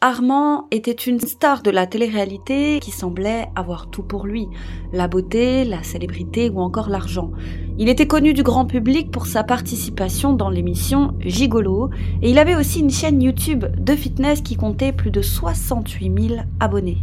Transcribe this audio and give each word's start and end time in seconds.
Armand 0.00 0.66
était 0.72 0.90
une 0.90 1.20
star 1.20 1.62
de 1.62 1.70
la 1.70 1.86
télé-réalité 1.86 2.80
qui 2.80 2.90
semblait 2.90 3.46
avoir 3.54 3.88
tout 3.88 4.02
pour 4.02 4.26
lui. 4.26 4.48
La 4.92 5.06
beauté, 5.06 5.64
la 5.64 5.84
célébrité 5.84 6.50
ou 6.50 6.60
encore 6.60 6.88
l'argent. 6.88 7.30
Il 7.78 7.88
était 7.88 8.08
connu 8.08 8.32
du 8.32 8.42
grand 8.42 8.64
public 8.64 9.12
pour 9.12 9.26
sa 9.26 9.44
participation 9.44 10.32
dans 10.32 10.50
l'émission 10.50 11.14
Gigolo 11.20 11.90
et 12.20 12.30
il 12.30 12.38
avait 12.38 12.56
aussi 12.56 12.80
une 12.80 12.90
chaîne 12.90 13.22
YouTube 13.22 13.64
de 13.78 13.94
fitness 13.94 14.40
qui 14.40 14.56
comptait 14.56 14.92
plus 14.92 15.12
de 15.12 15.22
68 15.22 16.28
000 16.28 16.40
abonnés. 16.58 16.98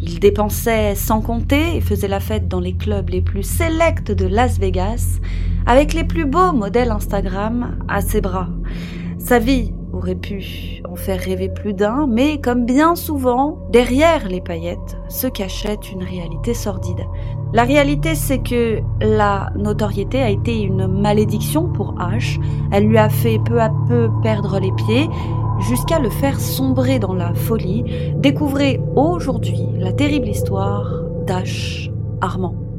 Il 0.00 0.18
dépensait 0.18 0.96
sans 0.96 1.20
compter 1.20 1.76
et 1.76 1.80
faisait 1.80 2.08
la 2.08 2.20
fête 2.20 2.48
dans 2.48 2.60
les 2.60 2.74
clubs 2.74 3.10
les 3.10 3.20
plus 3.20 3.44
sélects 3.44 4.10
de 4.10 4.26
Las 4.26 4.58
Vegas 4.58 5.20
avec 5.64 5.92
les 5.92 6.04
plus 6.04 6.24
beaux 6.24 6.52
modèles 6.52 6.90
Instagram 6.90 7.78
à 7.86 8.00
ses 8.00 8.20
bras. 8.20 8.48
Sa 9.18 9.38
vie 9.38 9.72
aurait 9.92 10.14
pu 10.14 10.82
en 10.88 10.96
faire 10.96 11.20
rêver 11.20 11.48
plus 11.48 11.74
d'un, 11.74 12.06
mais 12.06 12.40
comme 12.40 12.64
bien 12.64 12.94
souvent, 12.94 13.58
derrière 13.70 14.28
les 14.28 14.40
paillettes 14.40 14.98
se 15.08 15.26
cachait 15.26 15.78
une 15.92 16.02
réalité 16.02 16.54
sordide. 16.54 17.06
La 17.52 17.64
réalité, 17.64 18.14
c'est 18.14 18.38
que 18.38 18.80
la 19.00 19.50
notoriété 19.56 20.22
a 20.22 20.30
été 20.30 20.62
une 20.62 20.86
malédiction 20.86 21.68
pour 21.68 21.94
H. 21.94 22.40
Elle 22.70 22.86
lui 22.86 22.98
a 22.98 23.08
fait 23.08 23.40
peu 23.44 23.60
à 23.60 23.70
peu 23.88 24.08
perdre 24.22 24.60
les 24.60 24.72
pieds 24.72 25.08
jusqu'à 25.60 25.98
le 25.98 26.10
faire 26.10 26.40
sombrer 26.40 26.98
dans 26.98 27.14
la 27.14 27.34
folie. 27.34 27.84
Découvrez 28.16 28.80
aujourd'hui 28.94 29.66
la 29.78 29.92
terrible 29.92 30.28
histoire 30.28 31.02
d'H. 31.26 31.90
Armand. 32.20 32.69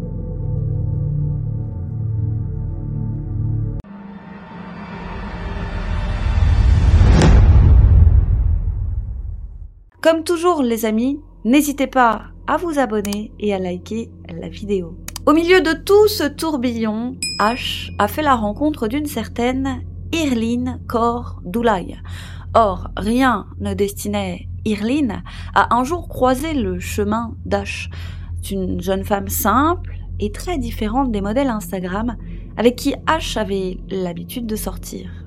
Comme 10.01 10.23
toujours 10.23 10.63
les 10.63 10.85
amis, 10.85 11.19
n'hésitez 11.45 11.85
pas 11.85 12.23
à 12.47 12.57
vous 12.57 12.79
abonner 12.79 13.31
et 13.39 13.53
à 13.53 13.59
liker 13.59 14.09
la 14.27 14.49
vidéo. 14.49 14.97
Au 15.27 15.33
milieu 15.33 15.61
de 15.61 15.73
tout 15.73 16.07
ce 16.07 16.23
tourbillon, 16.23 17.17
H 17.39 17.91
a 17.99 18.07
fait 18.07 18.23
la 18.23 18.33
rencontre 18.33 18.87
d'une 18.87 19.05
certaine 19.05 19.83
Irline 20.11 20.79
Kor 20.87 21.39
Doulay. 21.45 21.97
Or, 22.55 22.89
rien 22.97 23.45
ne 23.59 23.75
destinait 23.75 24.47
Irline 24.65 25.21
à 25.53 25.75
un 25.75 25.83
jour 25.83 26.09
croiser 26.09 26.55
le 26.55 26.79
chemin 26.79 27.35
d'H. 27.45 27.91
C'est 28.41 28.55
une 28.55 28.81
jeune 28.81 29.03
femme 29.03 29.27
simple 29.27 29.99
et 30.19 30.31
très 30.31 30.57
différente 30.57 31.11
des 31.11 31.21
modèles 31.21 31.49
Instagram 31.49 32.17
avec 32.57 32.75
qui 32.75 32.95
H 33.05 33.37
avait 33.37 33.77
l'habitude 33.87 34.47
de 34.47 34.55
sortir. 34.55 35.20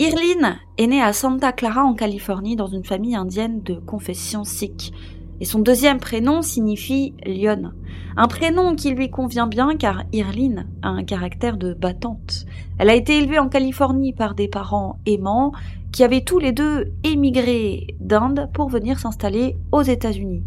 Irline 0.00 0.58
est 0.78 0.86
née 0.86 1.02
à 1.02 1.12
Santa 1.12 1.52
Clara 1.52 1.84
en 1.84 1.92
Californie 1.92 2.56
dans 2.56 2.68
une 2.68 2.86
famille 2.86 3.14
indienne 3.14 3.60
de 3.62 3.74
confession 3.74 4.44
sikh. 4.44 4.94
Et 5.42 5.44
son 5.44 5.58
deuxième 5.58 5.98
prénom 5.98 6.40
signifie 6.40 7.12
lionne. 7.26 7.74
Un 8.16 8.26
prénom 8.26 8.74
qui 8.74 8.92
lui 8.92 9.10
convient 9.10 9.46
bien 9.46 9.76
car 9.76 10.04
Irline 10.14 10.66
a 10.80 10.88
un 10.88 11.04
caractère 11.04 11.58
de 11.58 11.74
battante. 11.74 12.46
Elle 12.78 12.88
a 12.88 12.94
été 12.94 13.18
élevée 13.18 13.38
en 13.38 13.50
Californie 13.50 14.14
par 14.14 14.34
des 14.34 14.48
parents 14.48 14.96
aimants 15.04 15.52
qui 15.92 16.02
avaient 16.02 16.24
tous 16.24 16.38
les 16.38 16.52
deux 16.52 16.94
émigré 17.04 17.88
d'Inde 18.00 18.48
pour 18.54 18.70
venir 18.70 18.98
s'installer 18.98 19.58
aux 19.70 19.82
États-Unis. 19.82 20.44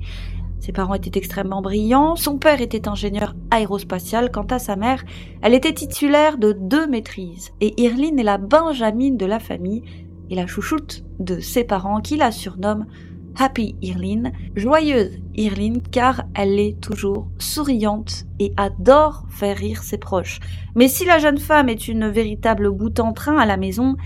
Ses 0.64 0.72
parents 0.72 0.94
étaient 0.94 1.19
extrêmement 1.19 1.61
brillants. 1.61 2.16
Son 2.16 2.38
père 2.38 2.61
était 2.61 2.88
ingénieur 2.88 3.36
aérospatial. 3.52 4.31
Quant 4.31 4.47
à 4.50 4.59
sa 4.59 4.78
mère, 4.78 5.03
elle 5.42 5.53
était 5.53 5.73
titulaire 5.73 6.38
de 6.38 6.53
deux 6.53 6.88
maîtrises. 6.88 7.52
Et 7.59 7.81
Irline 7.81 8.17
est 8.17 8.23
la 8.23 8.38
benjamine 8.38 9.17
de 9.17 9.25
la 9.25 9.41
famille 9.41 9.84
et 10.30 10.36
la 10.36 10.47
chouchoute 10.47 11.03
de 11.19 11.41
ses 11.41 11.66
parents 11.66 12.00
qui 12.00 12.16
la 12.16 12.31
surnomment 12.31 12.86
Happy 13.38 13.75
Irline, 13.81 14.31
joyeuse 14.56 15.19
Irline 15.36 15.81
car 15.81 16.23
elle 16.34 16.58
est 16.58 16.80
toujours 16.80 17.28
souriante 17.39 18.23
et 18.39 18.53
adore 18.56 19.25
faire 19.28 19.58
rire 19.58 19.84
ses 19.84 19.97
proches. 19.97 20.39
Mais 20.75 20.88
si 20.88 21.03
la 21.03 21.19
jeune 21.19 21.40
femme 21.40 21.68
est 21.68 21.90
une 21.90 22.07
véritable 22.07 22.72
bout 22.72 23.02
en 23.02 23.12
train 23.12 23.35
à 23.35 23.46
la 23.46 23.57
maison, 23.57 23.97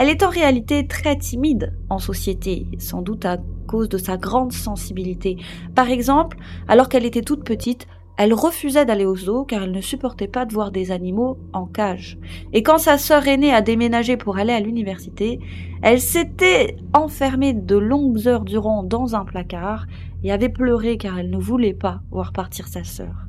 elle 0.00 0.08
est 0.08 0.22
en 0.22 0.30
réalité 0.30 0.86
très 0.86 1.14
timide 1.18 1.74
en 1.90 1.98
société, 1.98 2.66
sans 2.78 3.02
doute 3.02 3.26
à 3.26 3.36
cause 3.68 3.90
de 3.90 3.98
sa 3.98 4.16
grande 4.16 4.50
sensibilité. 4.50 5.36
Par 5.74 5.90
exemple, 5.90 6.38
alors 6.68 6.88
qu'elle 6.88 7.04
était 7.04 7.20
toute 7.20 7.44
petite, 7.44 7.86
elle 8.16 8.32
refusait 8.32 8.86
d'aller 8.86 9.04
au 9.04 9.14
zoo 9.14 9.44
car 9.44 9.62
elle 9.62 9.72
ne 9.72 9.82
supportait 9.82 10.26
pas 10.26 10.46
de 10.46 10.54
voir 10.54 10.70
des 10.70 10.90
animaux 10.90 11.36
en 11.52 11.66
cage. 11.66 12.16
Et 12.54 12.62
quand 12.62 12.78
sa 12.78 12.96
sœur 12.96 13.28
aînée 13.28 13.52
a 13.52 13.60
déménagé 13.60 14.16
pour 14.16 14.38
aller 14.38 14.54
à 14.54 14.60
l'université, 14.60 15.38
elle 15.82 16.00
s'était 16.00 16.78
enfermée 16.94 17.52
de 17.52 17.76
longues 17.76 18.26
heures 18.26 18.44
durant 18.46 18.82
dans 18.82 19.14
un 19.14 19.26
placard 19.26 19.84
et 20.24 20.32
avait 20.32 20.48
pleuré 20.48 20.96
car 20.96 21.18
elle 21.18 21.28
ne 21.28 21.36
voulait 21.36 21.74
pas 21.74 22.00
voir 22.10 22.32
partir 22.32 22.68
sa 22.68 22.84
sœur. 22.84 23.26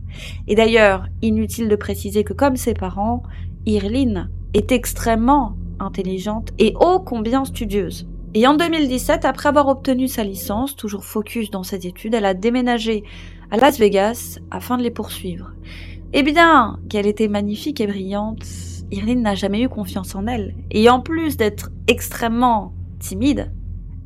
Et 0.47 0.55
d'ailleurs, 0.55 1.05
inutile 1.21 1.67
de 1.67 1.75
préciser 1.75 2.23
que 2.23 2.33
comme 2.33 2.55
ses 2.55 2.73
parents, 2.73 3.23
Irline 3.65 4.29
est 4.53 4.71
extrêmement 4.71 5.57
intelligente 5.81 6.49
et 6.59 6.73
ô 6.79 6.99
combien 6.99 7.45
studieuse. 7.45 8.07
Et 8.33 8.47
en 8.47 8.55
2017, 8.55 9.25
après 9.25 9.49
avoir 9.49 9.67
obtenu 9.67 10.07
sa 10.07 10.23
licence, 10.23 10.75
toujours 10.75 11.03
focus 11.03 11.51
dans 11.51 11.63
ses 11.63 11.85
études, 11.85 12.13
elle 12.13 12.25
a 12.25 12.33
déménagé 12.33 13.03
à 13.51 13.57
Las 13.57 13.77
Vegas 13.77 14.39
afin 14.51 14.77
de 14.77 14.83
les 14.83 14.91
poursuivre. 14.91 15.51
Eh 16.13 16.23
bien, 16.23 16.79
qu'elle 16.89 17.07
était 17.07 17.27
magnifique 17.27 17.81
et 17.81 17.87
brillante, 17.87 18.45
Irline 18.91 19.21
n'a 19.21 19.35
jamais 19.35 19.61
eu 19.61 19.69
confiance 19.69 20.15
en 20.15 20.27
elle. 20.27 20.55
Et 20.71 20.89
en 20.89 21.01
plus 21.01 21.35
d'être 21.37 21.71
extrêmement 21.87 22.73
timide, 22.99 23.51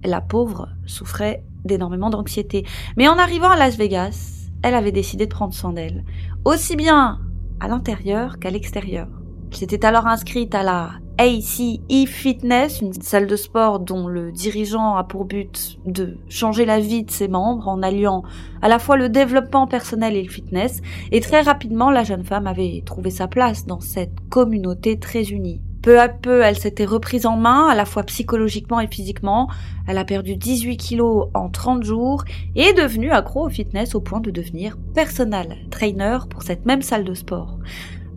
la 0.04 0.22
pauvre 0.22 0.70
souffrait 0.86 1.44
d'énormément 1.64 2.10
d'anxiété. 2.10 2.66
Mais 2.96 3.08
en 3.08 3.18
arrivant 3.18 3.50
à 3.50 3.58
Las 3.58 3.78
Vegas, 3.78 4.50
elle 4.64 4.76
avait 4.76 4.92
décidé 4.92 5.26
de 5.26 5.32
prendre 5.32 5.54
soin 5.54 5.74
d'elle, 5.74 6.04
aussi 6.46 6.76
bien 6.76 7.20
à 7.60 7.68
l'intérieur 7.68 8.40
qu'à 8.40 8.52
l'extérieur. 8.52 9.08
Elle 9.52 9.58
s'était 9.58 9.86
alors 9.86 10.08
inscrite 10.08 10.56
à 10.56 10.64
la 10.64 10.94
ACE 11.18 11.80
Fitness, 12.08 12.82
une 12.82 12.94
salle 12.94 13.28
de 13.28 13.36
sport 13.38 13.80
dont 13.80 14.08
le 14.08 14.34
dirigeant 14.34 14.96
a 14.96 15.04
pour 15.06 15.24
but 15.24 15.78
de 15.86 16.18
changer 16.28 16.66
la 16.66 16.80
vie 16.80 17.04
de 17.04 17.12
ses 17.12 17.30
membres 17.30 17.70
en 17.70 17.82
alliant 17.82 18.24
à 18.62 18.68
la 18.68 18.80
fois 18.80 18.98
le 18.98 19.08
développement 19.08 19.66
personnel 19.66 20.16
et 20.16 20.24
le 20.24 20.30
fitness. 20.30 20.82
Et 21.14 21.22
très 21.22 21.42
rapidement, 21.42 21.90
la 21.90 22.04
jeune 22.04 22.26
femme 22.26 22.48
avait 22.48 22.84
trouvé 22.86 23.12
sa 23.12 23.28
place 23.28 23.66
dans 23.66 23.80
cette 23.80 24.20
communauté 24.30 25.00
très 25.00 25.24
unie. 25.24 25.62
Peu 25.82 26.02
à 26.02 26.10
peu, 26.10 26.42
elle 26.42 26.58
s'était 26.58 26.84
reprise 26.84 27.28
en 27.28 27.38
main, 27.38 27.68
à 27.70 27.76
la 27.76 27.86
fois 27.86 28.02
psychologiquement 28.04 28.80
et 28.80 28.88
physiquement. 28.88 29.48
Elle 29.88 30.00
a 30.00 30.04
perdu 30.04 30.36
18 30.36 30.78
kilos 30.78 31.28
en 31.36 31.48
30 31.48 31.84
jours 31.84 32.26
et 32.56 32.62
est 32.62 32.74
devenue 32.74 33.12
accro 33.12 33.46
au 33.46 33.50
fitness 33.50 33.94
au 33.94 34.02
point 34.02 34.20
de 34.20 34.32
devenir 34.32 34.78
personal 34.96 35.56
trainer 35.70 36.18
pour 36.30 36.42
cette 36.42 36.66
même 36.66 36.82
salle 36.82 37.04
de 37.04 37.14
sport 37.14 37.60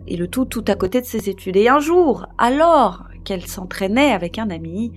et 0.09 0.17
le 0.17 0.27
tout 0.27 0.45
tout 0.45 0.65
à 0.67 0.75
côté 0.75 0.99
de 0.99 1.05
ses 1.05 1.29
études. 1.29 1.55
Et 1.55 1.69
un 1.69 1.79
jour, 1.79 2.25
alors 2.37 3.05
qu'elle 3.23 3.45
s'entraînait 3.45 4.11
avec 4.11 4.37
un 4.39 4.49
ami, 4.49 4.91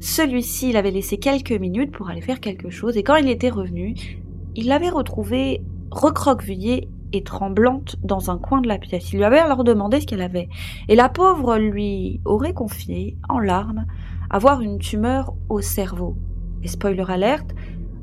celui-ci 0.00 0.72
l'avait 0.72 0.90
laissé 0.90 1.18
quelques 1.18 1.52
minutes 1.52 1.92
pour 1.92 2.08
aller 2.08 2.20
faire 2.20 2.40
quelque 2.40 2.70
chose, 2.70 2.96
et 2.96 3.02
quand 3.02 3.16
il 3.16 3.28
était 3.28 3.50
revenu, 3.50 3.94
il 4.56 4.66
l'avait 4.68 4.90
retrouvée 4.90 5.62
recroquevillée 5.90 6.88
et 7.12 7.22
tremblante 7.22 7.96
dans 8.02 8.30
un 8.30 8.38
coin 8.38 8.60
de 8.60 8.68
la 8.68 8.78
pièce. 8.78 9.12
Il 9.12 9.18
lui 9.18 9.24
avait 9.24 9.38
alors 9.38 9.64
demandé 9.64 10.00
ce 10.00 10.06
qu'elle 10.06 10.22
avait, 10.22 10.48
et 10.88 10.96
la 10.96 11.08
pauvre 11.08 11.58
lui 11.58 12.20
aurait 12.24 12.54
confié, 12.54 13.16
en 13.28 13.38
larmes, 13.38 13.86
avoir 14.30 14.60
une 14.60 14.78
tumeur 14.78 15.34
au 15.48 15.60
cerveau. 15.60 16.16
Et 16.62 16.68
spoiler 16.68 17.04
alerte, 17.08 17.54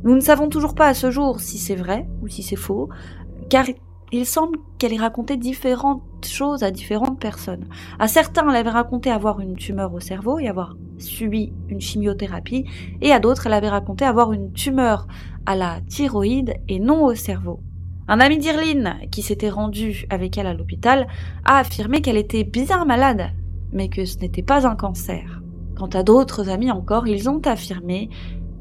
nous 0.03 0.15
ne 0.15 0.21
savons 0.21 0.49
toujours 0.49 0.75
pas 0.75 0.87
à 0.87 0.93
ce 0.93 1.11
jour 1.11 1.39
si 1.39 1.57
c'est 1.57 1.75
vrai 1.75 2.07
ou 2.21 2.27
si 2.27 2.41
c'est 2.41 2.55
faux, 2.55 2.89
car 3.49 3.65
il 4.11 4.25
semble 4.25 4.59
qu'elle 4.77 4.93
ait 4.93 4.97
raconté 4.97 5.37
différentes 5.37 6.03
choses 6.25 6.63
à 6.63 6.71
différentes 6.71 7.19
personnes. 7.19 7.67
À 7.97 8.07
certains, 8.07 8.47
elle 8.49 8.55
avait 8.55 8.69
raconté 8.69 9.09
avoir 9.09 9.39
une 9.39 9.55
tumeur 9.55 9.93
au 9.93 9.99
cerveau 9.99 10.39
et 10.39 10.47
avoir 10.47 10.75
subi 10.97 11.53
une 11.69 11.81
chimiothérapie, 11.81 12.65
et 13.01 13.11
à 13.11 13.19
d'autres, 13.19 13.47
elle 13.47 13.53
avait 13.53 13.69
raconté 13.69 14.05
avoir 14.05 14.33
une 14.33 14.51
tumeur 14.51 15.07
à 15.45 15.55
la 15.55 15.79
thyroïde 15.87 16.55
et 16.67 16.79
non 16.79 17.05
au 17.05 17.15
cerveau. 17.15 17.61
Un 18.07 18.19
ami 18.19 18.37
d'Irline, 18.37 18.95
qui 19.11 19.21
s'était 19.21 19.49
rendu 19.49 20.05
avec 20.09 20.37
elle 20.37 20.47
à 20.47 20.53
l'hôpital, 20.53 21.07
a 21.45 21.57
affirmé 21.57 22.01
qu'elle 22.01 22.17
était 22.17 22.43
bien 22.43 22.83
malade, 22.83 23.31
mais 23.71 23.87
que 23.87 24.03
ce 24.03 24.17
n'était 24.17 24.43
pas 24.43 24.67
un 24.67 24.75
cancer. 24.75 25.41
Quant 25.77 25.87
à 25.87 26.03
d'autres 26.03 26.49
amis 26.49 26.71
encore, 26.71 27.07
ils 27.07 27.29
ont 27.29 27.41
affirmé 27.45 28.09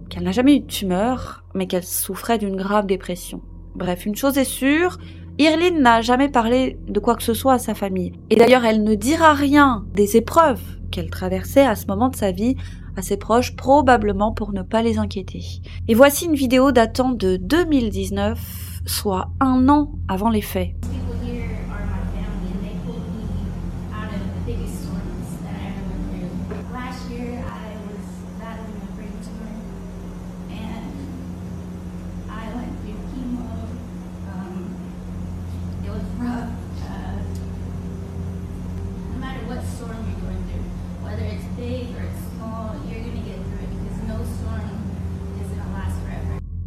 qu'elle 0.09 0.23
n'a 0.23 0.33
jamais 0.33 0.57
eu 0.57 0.61
de 0.61 0.67
tumeur, 0.67 1.45
mais 1.55 1.67
qu'elle 1.67 1.85
souffrait 1.85 2.39
d'une 2.39 2.57
grave 2.57 2.87
dépression. 2.87 3.43
Bref, 3.75 4.07
une 4.07 4.17
chose 4.17 4.39
est 4.39 4.45
sûre, 4.45 4.99
Irline 5.41 5.81
n'a 5.81 6.03
jamais 6.03 6.29
parlé 6.29 6.79
de 6.87 7.01
quoi 7.01 7.15
que 7.15 7.23
ce 7.23 7.33
soit 7.33 7.55
à 7.55 7.59
sa 7.59 7.75
famille. 7.75 8.13
Et 8.29 8.37
d'ailleurs, 8.37 8.67
elle 8.67 8.85
ne 8.85 8.95
dira 8.95 9.33
rien 9.33 9.87
des 9.95 10.19
épreuves 10.19 10.61
qu'elle 10.91 11.09
traversait 11.09 11.65
à 11.65 11.77
ce 11.77 11.87
moment 11.87 12.11
de 12.11 12.17
sa 12.17 12.31
vie 12.31 12.57
à 12.97 13.01
ses 13.01 13.17
proches, 13.17 13.57
probablement 13.57 14.33
pour 14.33 14.53
ne 14.53 14.61
pas 14.61 14.83
les 14.83 14.99
inquiéter. 14.99 15.43
Et 15.89 15.95
voici 15.95 16.27
une 16.27 16.35
vidéo 16.35 16.73
datant 16.73 17.13
de 17.13 17.37
2019, 17.37 18.83
soit 18.85 19.31
un 19.41 19.69
an 19.71 19.93
avant 20.09 20.29
les 20.29 20.43
faits. 20.43 20.75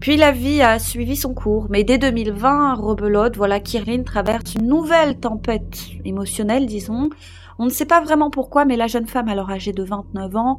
Puis 0.04 0.18
la 0.18 0.34
vie 0.34 0.62
a 0.62 0.80
suivi 0.80 1.16
son 1.16 1.34
cours, 1.34 1.68
mais 1.70 1.86
dès 1.86 1.98
2020, 1.98 2.74
rebelote, 2.74 3.38
voilà 3.38 3.62
qu'Irine 3.62 4.04
traverse 4.04 4.56
une 4.56 4.68
nouvelle 4.68 5.18
tempête 5.18 5.80
émotionnelle, 6.04 6.66
disons. 6.66 7.10
On 7.58 7.64
ne 7.64 7.70
sait 7.70 7.86
pas 7.86 8.02
vraiment 8.02 8.30
pourquoi, 8.30 8.66
mais 8.66 8.76
la 8.76 8.88
jeune 8.88 9.08
femme, 9.08 9.30
alors 9.30 9.50
âgée 9.50 9.72
de 9.72 9.82
29 9.82 10.36
ans, 10.36 10.58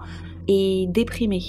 est 0.48 0.90
déprimée. 0.90 1.42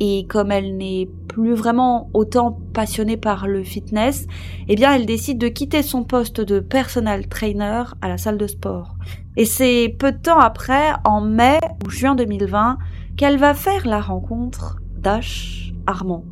Et 0.00 0.26
comme 0.28 0.52
elle 0.52 0.76
n'est 0.76 1.08
plus 1.28 1.54
vraiment 1.54 2.10
autant 2.12 2.58
passionnée 2.74 3.16
par 3.16 3.48
le 3.48 3.64
fitness, 3.64 4.26
eh 4.68 4.74
bien 4.74 4.94
elle 4.94 5.06
décide 5.06 5.38
de 5.38 5.48
quitter 5.48 5.82
son 5.82 6.04
poste 6.04 6.42
de 6.42 6.60
personal 6.60 7.26
trainer 7.26 7.84
à 8.02 8.08
la 8.08 8.18
salle 8.18 8.36
de 8.36 8.48
sport. 8.48 8.96
Et 9.38 9.46
c'est 9.46 9.96
peu 9.98 10.12
de 10.12 10.18
temps 10.18 10.40
après, 10.40 10.90
en 11.06 11.22
mai 11.22 11.58
ou 11.86 11.88
juin 11.88 12.14
2020, 12.14 12.76
qu'elle 13.16 13.38
va 13.38 13.54
faire 13.54 13.86
la 13.86 14.02
rencontre 14.02 14.76
d'Ash 14.98 15.72
Armand. 15.86 16.22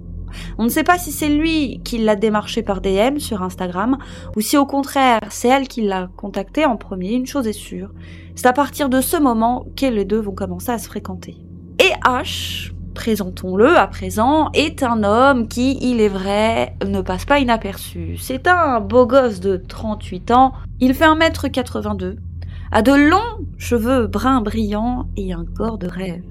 On 0.59 0.65
ne 0.65 0.69
sait 0.69 0.85
pas 0.85 0.99
si 0.99 1.13
c'est 1.13 1.29
lui 1.29 1.81
qui 1.85 1.99
l'a 1.99 2.17
démarché 2.17 2.63
par 2.63 2.81
DM 2.81 3.19
sur 3.19 3.43
Instagram 3.43 3.99
ou 4.37 4.41
si 4.41 4.57
au 4.57 4.67
contraire 4.67 5.21
c'est 5.31 5.49
elle 5.49 5.69
qui 5.69 5.83
l'a 5.83 6.09
contacté 6.17 6.65
en 6.65 6.77
premier, 6.77 7.13
une 7.13 7.27
chose 7.27 7.47
est 7.47 7.53
sûre. 7.53 7.91
C'est 8.35 8.47
à 8.47 8.53
partir 8.53 8.89
de 8.89 9.01
ce 9.01 9.17
moment 9.17 9.67
que 9.77 9.87
les 9.87 10.05
deux 10.05 10.21
vont 10.21 10.35
commencer 10.35 10.71
à 10.71 10.79
se 10.79 10.89
fréquenter. 10.89 11.37
Et 11.81 11.93
H, 12.05 12.73
présentons-le 12.95 13.77
à 13.77 13.87
présent, 13.87 14.51
est 14.55 14.83
un 14.83 15.05
homme 15.05 15.47
qui, 15.47 15.79
il 15.81 16.01
est 16.01 16.09
vrai, 16.09 16.77
ne 16.85 17.01
passe 17.01 17.25
pas 17.25 17.39
inaperçu. 17.39 18.17
C'est 18.19 18.49
un 18.49 18.81
beau 18.81 19.07
gosse 19.07 19.41
de 19.41 19.57
38 19.57 20.31
ans, 20.33 20.53
il 20.81 20.95
fait 20.95 21.07
1m82, 21.07 22.17
a 22.71 22.83
de 22.83 22.93
longs 22.93 23.47
cheveux 23.57 24.07
bruns 24.07 24.41
brillants 24.41 25.09
et 25.17 25.33
un 25.33 25.45
corps 25.45 25.79
de 25.79 25.87
rêve. 25.87 26.23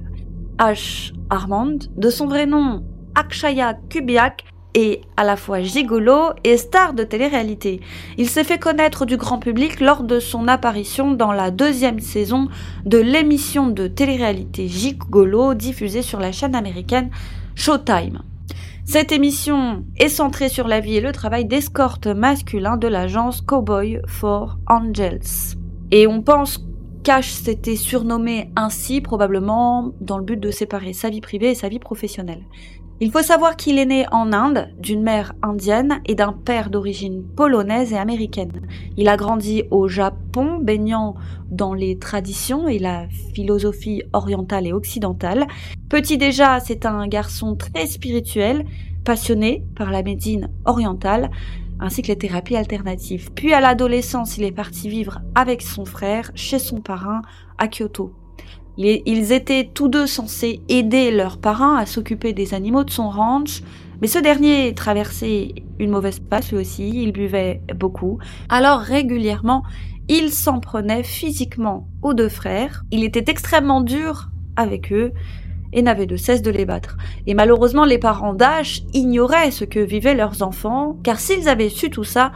H. 0.59 1.13
Armand, 1.29 1.77
de 1.95 2.09
son 2.09 2.27
vrai 2.27 2.45
nom 2.45 2.83
Akshaya 3.17 3.73
Kubiak 3.89 4.45
est 4.75 5.01
à 5.17 5.23
la 5.23 5.37
fois 5.37 5.61
gigolo 5.61 6.33
et 6.43 6.55
star 6.55 6.93
de 6.93 7.03
télé-réalité. 7.03 7.81
Il 8.19 8.29
s'est 8.29 8.43
fait 8.43 8.59
connaître 8.59 9.07
du 9.07 9.17
grand 9.17 9.39
public 9.39 9.79
lors 9.79 10.03
de 10.03 10.19
son 10.19 10.47
apparition 10.47 11.13
dans 11.13 11.31
la 11.31 11.49
deuxième 11.49 11.99
saison 11.99 12.47
de 12.85 12.99
l'émission 12.99 13.69
de 13.69 13.87
télé-réalité 13.87 14.67
Gigolo 14.67 15.55
diffusée 15.55 16.03
sur 16.03 16.19
la 16.19 16.31
chaîne 16.31 16.53
américaine 16.53 17.09
Showtime. 17.55 18.21
Cette 18.85 19.11
émission 19.11 19.83
est 19.97 20.09
centrée 20.09 20.47
sur 20.47 20.67
la 20.67 20.79
vie 20.79 20.97
et 20.97 21.01
le 21.01 21.11
travail 21.11 21.45
d'escorte 21.45 22.05
masculin 22.05 22.77
de 22.77 22.87
l'agence 22.87 23.41
Cowboy 23.41 23.99
for 24.05 24.59
Angels. 24.67 25.55
Et 25.89 26.05
on 26.05 26.21
pense 26.21 26.63
qu'Ash 27.03 27.31
s'était 27.31 27.77
surnommé 27.77 28.51
ainsi 28.55 29.01
probablement 29.01 29.91
dans 30.01 30.19
le 30.19 30.23
but 30.23 30.39
de 30.39 30.51
séparer 30.51 30.93
sa 30.93 31.09
vie 31.09 31.21
privée 31.21 31.49
et 31.49 31.55
sa 31.55 31.67
vie 31.67 31.79
professionnelle. 31.79 32.43
Il 32.99 33.11
faut 33.11 33.21
savoir 33.21 33.57
qu'il 33.57 33.77
est 33.77 33.85
né 33.85 34.07
en 34.11 34.33
Inde, 34.33 34.69
d'une 34.79 35.03
mère 35.03 35.33
indienne 35.43 36.01
et 36.07 36.15
d'un 36.15 36.33
père 36.33 36.71
d'origine 36.71 37.23
polonaise 37.23 37.93
et 37.93 37.97
américaine. 37.97 38.63
Il 38.97 39.07
a 39.07 39.17
grandi 39.17 39.61
au 39.69 39.87
Japon, 39.87 40.57
baignant 40.57 41.13
dans 41.51 41.75
les 41.75 41.99
traditions 41.99 42.67
et 42.67 42.79
la 42.79 43.07
philosophie 43.35 44.01
orientale 44.13 44.65
et 44.65 44.73
occidentale. 44.73 45.45
Petit 45.89 46.17
déjà, 46.17 46.59
c'est 46.59 46.87
un 46.87 47.07
garçon 47.07 47.55
très 47.55 47.85
spirituel, 47.85 48.65
passionné 49.05 49.63
par 49.75 49.91
la 49.91 50.01
médecine 50.01 50.49
orientale, 50.65 51.29
ainsi 51.79 52.01
que 52.01 52.07
les 52.07 52.17
thérapies 52.17 52.55
alternatives. 52.55 53.29
Puis 53.35 53.53
à 53.53 53.61
l'adolescence, 53.61 54.39
il 54.39 54.43
est 54.43 54.51
parti 54.51 54.89
vivre 54.89 55.19
avec 55.35 55.61
son 55.61 55.85
frère 55.85 56.31
chez 56.33 56.57
son 56.57 56.81
parrain 56.81 57.21
à 57.59 57.67
Kyoto. 57.67 58.11
Ils 58.77 59.31
étaient 59.31 59.69
tous 59.73 59.87
deux 59.87 60.05
censés 60.05 60.61
aider 60.69 61.09
leur 61.11 61.39
parrain 61.39 61.77
à 61.77 61.85
s'occuper 61.85 62.33
des 62.33 62.53
animaux 62.53 62.83
de 62.83 62.91
son 62.91 63.09
ranch, 63.09 63.63
mais 64.01 64.07
ce 64.07 64.19
dernier 64.19 64.73
traversait 64.75 65.55
une 65.79 65.89
mauvaise 65.89 66.19
passe 66.19 66.51
lui 66.51 66.59
aussi, 66.59 66.89
il 66.89 67.11
buvait 67.11 67.61
beaucoup. 67.75 68.19
Alors 68.49 68.79
régulièrement, 68.79 69.63
il 70.07 70.31
s'en 70.31 70.59
prenait 70.59 71.03
physiquement 71.03 71.87
aux 72.03 72.13
deux 72.13 72.29
frères. 72.29 72.83
Il 72.91 73.03
était 73.03 73.31
extrêmement 73.31 73.81
dur 73.81 74.29
avec 74.55 74.93
eux 74.93 75.11
et 75.73 75.81
n'avait 75.81 76.05
de 76.05 76.15
cesse 76.15 76.41
de 76.41 76.51
les 76.51 76.65
battre. 76.65 76.97
Et 77.25 77.33
malheureusement, 77.33 77.83
les 77.83 77.97
parents 77.97 78.33
d'Ash 78.33 78.83
ignoraient 78.93 79.51
ce 79.51 79.65
que 79.65 79.79
vivaient 79.79 80.15
leurs 80.15 80.43
enfants, 80.43 80.97
car 81.03 81.19
s'ils 81.19 81.49
avaient 81.49 81.69
su 81.69 81.89
tout 81.89 82.05
ça, 82.05 82.31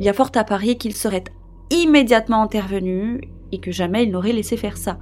il 0.00 0.06
y 0.06 0.08
a 0.08 0.12
fort 0.12 0.30
à 0.34 0.44
parier 0.44 0.76
qu'ils 0.76 0.96
seraient 0.96 1.24
immédiatement 1.70 2.42
intervenus 2.42 3.20
et 3.52 3.58
que 3.60 3.70
jamais 3.70 4.04
ils 4.04 4.10
n'auraient 4.10 4.32
laissé 4.32 4.56
faire 4.56 4.76
ça. 4.76 4.98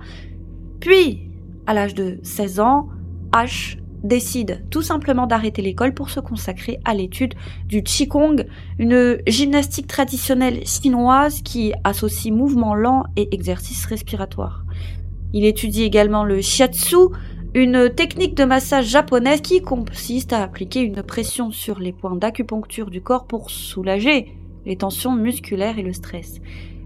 Puis, 0.82 1.20
à 1.68 1.74
l'âge 1.74 1.94
de 1.94 2.18
16 2.24 2.58
ans, 2.58 2.88
H 3.32 3.78
décide 4.02 4.64
tout 4.68 4.82
simplement 4.82 5.28
d'arrêter 5.28 5.62
l'école 5.62 5.94
pour 5.94 6.10
se 6.10 6.18
consacrer 6.18 6.80
à 6.84 6.92
l'étude 6.92 7.34
du 7.66 7.84
Qigong, 7.84 8.44
une 8.80 9.18
gymnastique 9.28 9.86
traditionnelle 9.86 10.66
chinoise 10.66 11.40
qui 11.42 11.72
associe 11.84 12.34
mouvement 12.34 12.74
lent 12.74 13.04
et 13.14 13.32
exercice 13.32 13.86
respiratoire. 13.86 14.64
Il 15.32 15.44
étudie 15.44 15.84
également 15.84 16.24
le 16.24 16.40
shiatsu, 16.40 16.96
une 17.54 17.88
technique 17.88 18.34
de 18.34 18.44
massage 18.44 18.86
japonaise 18.86 19.40
qui 19.40 19.62
consiste 19.62 20.32
à 20.32 20.42
appliquer 20.42 20.80
une 20.80 21.04
pression 21.04 21.52
sur 21.52 21.78
les 21.78 21.92
points 21.92 22.16
d'acupuncture 22.16 22.90
du 22.90 23.00
corps 23.00 23.28
pour 23.28 23.50
soulager 23.50 24.34
les 24.66 24.74
tensions 24.74 25.14
musculaires 25.14 25.78
et 25.78 25.82
le 25.82 25.92
stress. 25.92 26.40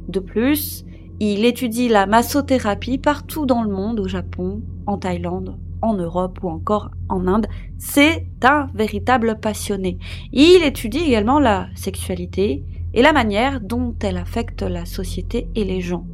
De 0.06 0.20
plus, 0.20 0.84
il 1.20 1.44
étudie 1.44 1.88
la 1.88 2.06
massothérapie 2.06 2.98
partout 2.98 3.46
dans 3.46 3.62
le 3.62 3.70
monde, 3.70 4.00
au 4.00 4.08
Japon, 4.08 4.62
en 4.86 4.98
Thaïlande, 4.98 5.58
en 5.82 5.94
Europe 5.94 6.38
ou 6.42 6.48
encore 6.48 6.90
en 7.08 7.26
Inde. 7.26 7.46
C'est 7.78 8.26
un 8.42 8.68
véritable 8.74 9.38
passionné. 9.40 9.98
Il 10.32 10.62
étudie 10.62 10.98
également 10.98 11.40
la 11.40 11.68
sexualité 11.74 12.64
et 12.92 13.02
la 13.02 13.12
manière 13.12 13.60
dont 13.60 13.94
elle 14.02 14.16
affecte 14.16 14.62
la 14.62 14.84
société 14.84 15.48
et 15.54 15.64
les 15.64 15.80
gens. 15.80 16.06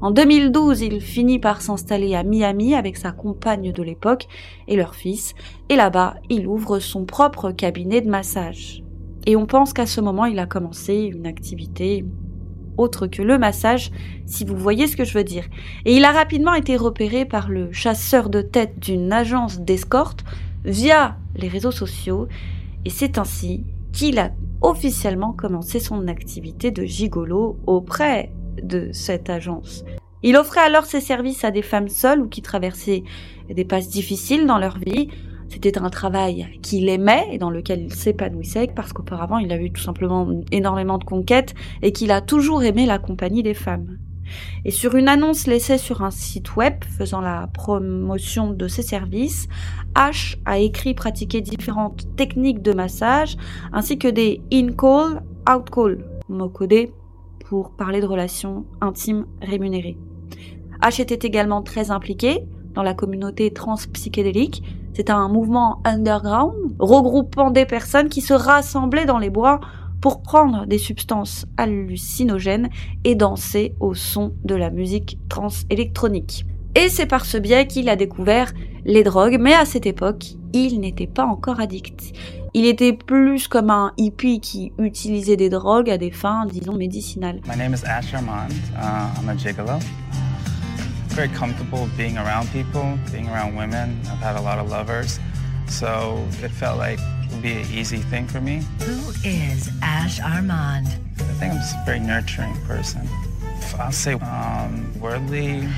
En 0.00 0.10
2012, 0.10 0.82
il 0.82 1.00
finit 1.00 1.38
par 1.38 1.62
s'installer 1.62 2.14
à 2.14 2.24
Miami 2.24 2.74
avec 2.74 2.96
sa 2.96 3.12
compagne 3.12 3.72
de 3.72 3.82
l'époque 3.82 4.26
et 4.68 4.76
leur 4.76 4.94
fils, 4.94 5.34
et 5.70 5.76
là-bas, 5.76 6.16
il 6.28 6.46
ouvre 6.46 6.78
son 6.78 7.06
propre 7.06 7.52
cabinet 7.52 8.02
de 8.02 8.10
massage. 8.10 8.82
Et 9.26 9.36
on 9.36 9.46
pense 9.46 9.72
qu'à 9.72 9.86
ce 9.86 10.02
moment, 10.02 10.26
il 10.26 10.38
a 10.38 10.46
commencé 10.46 11.10
une 11.14 11.26
activité 11.26 12.04
autre 12.76 13.06
que 13.06 13.22
le 13.22 13.38
massage, 13.38 13.90
si 14.26 14.44
vous 14.44 14.56
voyez 14.56 14.86
ce 14.86 14.96
que 14.96 15.04
je 15.04 15.16
veux 15.16 15.24
dire. 15.24 15.44
Et 15.84 15.94
il 15.96 16.04
a 16.04 16.12
rapidement 16.12 16.54
été 16.54 16.76
repéré 16.76 17.24
par 17.24 17.48
le 17.48 17.72
chasseur 17.72 18.28
de 18.28 18.42
tête 18.42 18.78
d'une 18.78 19.12
agence 19.12 19.60
d'escorte 19.60 20.24
via 20.64 21.16
les 21.36 21.48
réseaux 21.48 21.70
sociaux, 21.70 22.28
et 22.84 22.90
c'est 22.90 23.18
ainsi 23.18 23.64
qu'il 23.92 24.18
a 24.18 24.30
officiellement 24.62 25.32
commencé 25.32 25.78
son 25.80 26.08
activité 26.08 26.70
de 26.70 26.84
gigolo 26.84 27.58
auprès 27.66 28.32
de 28.62 28.90
cette 28.92 29.30
agence. 29.30 29.84
Il 30.22 30.36
offrait 30.36 30.60
alors 30.60 30.86
ses 30.86 31.00
services 31.00 31.44
à 31.44 31.50
des 31.50 31.62
femmes 31.62 31.88
seules 31.88 32.22
ou 32.22 32.28
qui 32.28 32.40
traversaient 32.40 33.04
des 33.50 33.64
passes 33.64 33.90
difficiles 33.90 34.46
dans 34.46 34.58
leur 34.58 34.78
vie, 34.78 35.08
c'était 35.54 35.78
un 35.78 35.88
travail 35.88 36.48
qu'il 36.62 36.88
aimait 36.88 37.28
et 37.30 37.38
dans 37.38 37.48
lequel 37.48 37.82
il 37.82 37.94
s'épanouissait 37.94 38.68
parce 38.74 38.92
qu'auparavant 38.92 39.38
il 39.38 39.52
a 39.52 39.56
eu 39.56 39.70
tout 39.70 39.80
simplement 39.80 40.28
énormément 40.50 40.98
de 40.98 41.04
conquêtes 41.04 41.54
et 41.80 41.92
qu'il 41.92 42.10
a 42.10 42.20
toujours 42.20 42.64
aimé 42.64 42.86
la 42.86 42.98
compagnie 42.98 43.44
des 43.44 43.54
femmes. 43.54 43.98
Et 44.64 44.72
sur 44.72 44.96
une 44.96 45.06
annonce 45.06 45.46
laissée 45.46 45.78
sur 45.78 46.02
un 46.02 46.10
site 46.10 46.56
web 46.56 46.82
faisant 46.82 47.20
la 47.20 47.46
promotion 47.46 48.50
de 48.50 48.66
ses 48.66 48.82
services, 48.82 49.46
H 49.94 50.38
a 50.44 50.58
écrit 50.58 50.92
pratiquer 50.94 51.40
différentes 51.40 52.16
techniques 52.16 52.60
de 52.60 52.72
massage 52.72 53.36
ainsi 53.72 53.96
que 53.96 54.08
des 54.08 54.42
in-call, 54.52 55.22
out-call, 55.48 56.04
mot 56.28 56.48
codé 56.48 56.92
pour 57.46 57.70
parler 57.76 58.00
de 58.00 58.06
relations 58.06 58.64
intimes 58.80 59.26
rémunérées. 59.40 59.98
H 60.82 61.00
était 61.00 61.24
également 61.24 61.62
très 61.62 61.92
impliqué 61.92 62.40
dans 62.74 62.82
la 62.82 62.94
communauté 62.94 63.52
transpsychédélique 63.52 64.64
c'est 64.94 65.10
un 65.10 65.28
mouvement 65.28 65.80
underground 65.84 66.54
regroupant 66.78 67.50
des 67.50 67.66
personnes 67.66 68.08
qui 68.08 68.20
se 68.20 68.32
rassemblaient 68.32 69.06
dans 69.06 69.18
les 69.18 69.30
bois 69.30 69.60
pour 70.00 70.22
prendre 70.22 70.66
des 70.66 70.78
substances 70.78 71.46
hallucinogènes 71.56 72.68
et 73.04 73.14
danser 73.14 73.74
au 73.80 73.94
son 73.94 74.34
de 74.44 74.54
la 74.54 74.70
musique 74.70 75.18
trans-électronique. 75.28 76.46
Et 76.76 76.88
c'est 76.88 77.06
par 77.06 77.24
ce 77.24 77.38
biais 77.38 77.66
qu'il 77.66 77.88
a 77.88 77.96
découvert 77.96 78.52
les 78.84 79.02
drogues, 79.02 79.38
mais 79.40 79.54
à 79.54 79.64
cette 79.64 79.86
époque, 79.86 80.34
il 80.52 80.80
n'était 80.80 81.06
pas 81.06 81.24
encore 81.24 81.60
addict. 81.60 82.12
Il 82.52 82.66
était 82.66 82.92
plus 82.92 83.48
comme 83.48 83.70
un 83.70 83.92
hippie 83.96 84.40
qui 84.40 84.72
utilisait 84.78 85.36
des 85.36 85.48
drogues 85.48 85.90
à 85.90 85.98
des 85.98 86.10
fins, 86.10 86.46
disons, 86.46 86.74
médicinales. 86.74 87.40
My 87.48 87.56
name 87.56 87.74
is 87.74 87.84
Asher 87.84 88.18
Uh, 88.18 89.20
I'm 89.20 89.28
a 89.28 89.36
gigolo. 89.36 89.78
Very 91.14 91.28
comfortable 91.28 91.88
being 91.96 92.18
around 92.18 92.48
people, 92.50 92.98
being 93.12 93.28
around 93.28 93.54
women. 93.54 94.00
I've 94.10 94.18
had 94.18 94.34
a 94.34 94.40
lot 94.40 94.58
of 94.58 94.68
lovers, 94.68 95.20
so 95.68 96.26
it 96.42 96.50
felt 96.50 96.76
like 96.76 96.98
it 96.98 97.30
would 97.30 97.40
be 97.40 97.52
an 97.52 97.70
easy 97.70 97.98
thing 97.98 98.26
for 98.26 98.40
me. 98.40 98.62
Who 98.80 99.12
is 99.22 99.70
Ash 99.80 100.20
Armand? 100.20 100.88
I 100.88 101.22
think 101.38 101.52
I'm 101.52 101.58
just 101.58 101.76
a 101.76 101.82
very 101.86 102.00
nurturing 102.00 102.54
person. 102.62 103.08
I'll 103.78 103.92
say 103.92 104.14
um, 104.14 104.92
worldly, 105.00 105.68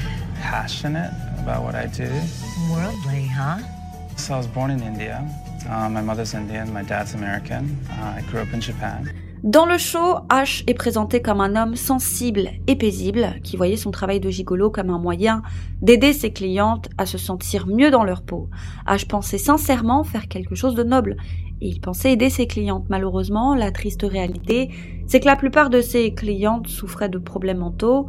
passionate 0.41 1.13
about 1.39 1.65
what 1.65 1.75
I 1.75 1.85
do. 1.85 2.11
Worldly, 2.73 3.27
huh? 3.27 3.59
So 4.17 4.35
I 4.35 4.37
was 4.39 4.47
born 4.47 4.71
in 4.71 4.83
India. 4.83 5.29
Uh, 5.69 5.91
my 5.91 6.01
mother's 6.01 6.33
Indian, 6.33 6.73
my 6.73 6.83
dad's 6.83 7.13
American. 7.13 7.79
Uh, 7.91 8.17
I 8.17 8.25
grew 8.31 8.41
up 8.41 8.55
in 8.55 8.63
Japan. 8.63 9.15
Dans 9.43 9.67
le 9.67 9.77
show, 9.77 10.17
Ash 10.29 10.65
est 10.67 10.75
présenté 10.75 11.21
comme 11.21 11.41
un 11.41 11.57
homme 11.57 11.77
sensible 11.77 12.49
et 12.67 12.75
paisible, 12.75 13.35
qui 13.45 13.57
voyait 13.57 13.77
son 13.77 13.91
travail 13.91 14.19
de 14.19 14.31
gigolo 14.31 14.71
comme 14.71 14.91
un 14.91 14.99
moyen 14.99 15.43
d'aider 15.83 16.15
ses 16.15 16.33
clientes 16.33 16.89
à 16.97 17.05
se 17.05 17.19
sentir 17.19 17.67
mieux 17.67 17.91
dans 17.91 18.03
leur 18.03 18.23
peau. 18.23 18.49
Ash 18.87 19.07
pensait 19.07 19.39
sincèrement 19.39 20.05
faire 20.05 20.29
quelque 20.29 20.55
chose 20.55 20.75
de 20.75 20.83
noble, 20.83 21.17
et 21.61 21.69
il 21.69 21.81
pensait 21.81 22.13
aider 22.13 22.31
ses 22.31 22.47
clientes. 22.47 22.87
Malheureusement, 22.89 23.55
la 23.55 23.71
triste 23.73 24.03
réalité, 24.03 24.71
c'est 25.07 25.21
que 25.21 25.27
la 25.27 25.37
plupart 25.37 25.69
de 25.69 25.83
ses 25.83 26.15
clientes 26.15 26.69
souffraient 26.69 27.11
de 27.11 27.19
problèmes 27.19 27.59
mentaux, 27.59 28.07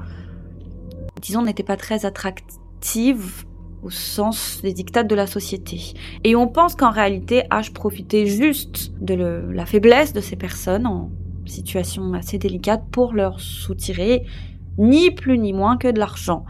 disons, 1.22 1.42
n'étaient 1.42 1.64
pas 1.64 1.78
très 1.78 2.06
attractives 2.06 3.46
au 3.84 3.90
sens 3.90 4.60
des 4.64 4.74
dictats 4.74 5.04
de 5.04 5.16
la 5.16 5.28
société. 5.28 5.94
Et 6.24 6.36
on 6.36 6.48
pense 6.48 6.76
qu'en 6.76 6.92
réalité, 6.92 7.44
Ash 7.50 7.72
profitait 7.72 8.26
juste 8.26 8.92
de 9.02 9.16
la 9.16 9.66
faiblesse 9.66 10.14
de 10.14 10.22
ces 10.22 10.36
personnes 10.36 10.88
en 10.88 11.10
situation 11.46 12.14
assez 12.14 12.38
délicate 12.38 12.84
pour 12.92 13.14
leur 13.14 13.40
soutirer 13.40 14.26
ni 14.78 15.12
plus 15.12 15.38
ni 15.38 15.54
moins 15.54 15.78
que 15.78 15.88
de 15.88 16.00
l'argent. 16.00 16.46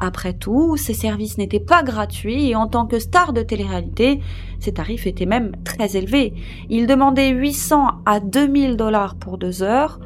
Après 0.00 0.32
tout, 0.32 0.76
ces 0.76 0.94
services 0.94 1.38
n'étaient 1.38 1.58
pas 1.58 1.82
gratuits 1.82 2.48
et 2.50 2.54
en 2.54 2.68
tant 2.68 2.86
que 2.86 3.00
star 3.00 3.32
de 3.32 3.42
télé-réalité, 3.42 4.20
ces 4.60 4.72
tarifs 4.72 5.08
étaient 5.08 5.26
même 5.26 5.52
très 5.64 5.96
élevés. 5.96 6.34
Il 6.70 6.86
demandait 6.86 7.30
800 7.30 8.02
à 8.06 8.20
2000 8.20 8.76
dollars 8.76 9.16
pour 9.16 9.38
deux 9.38 9.62
heures, 9.62 9.98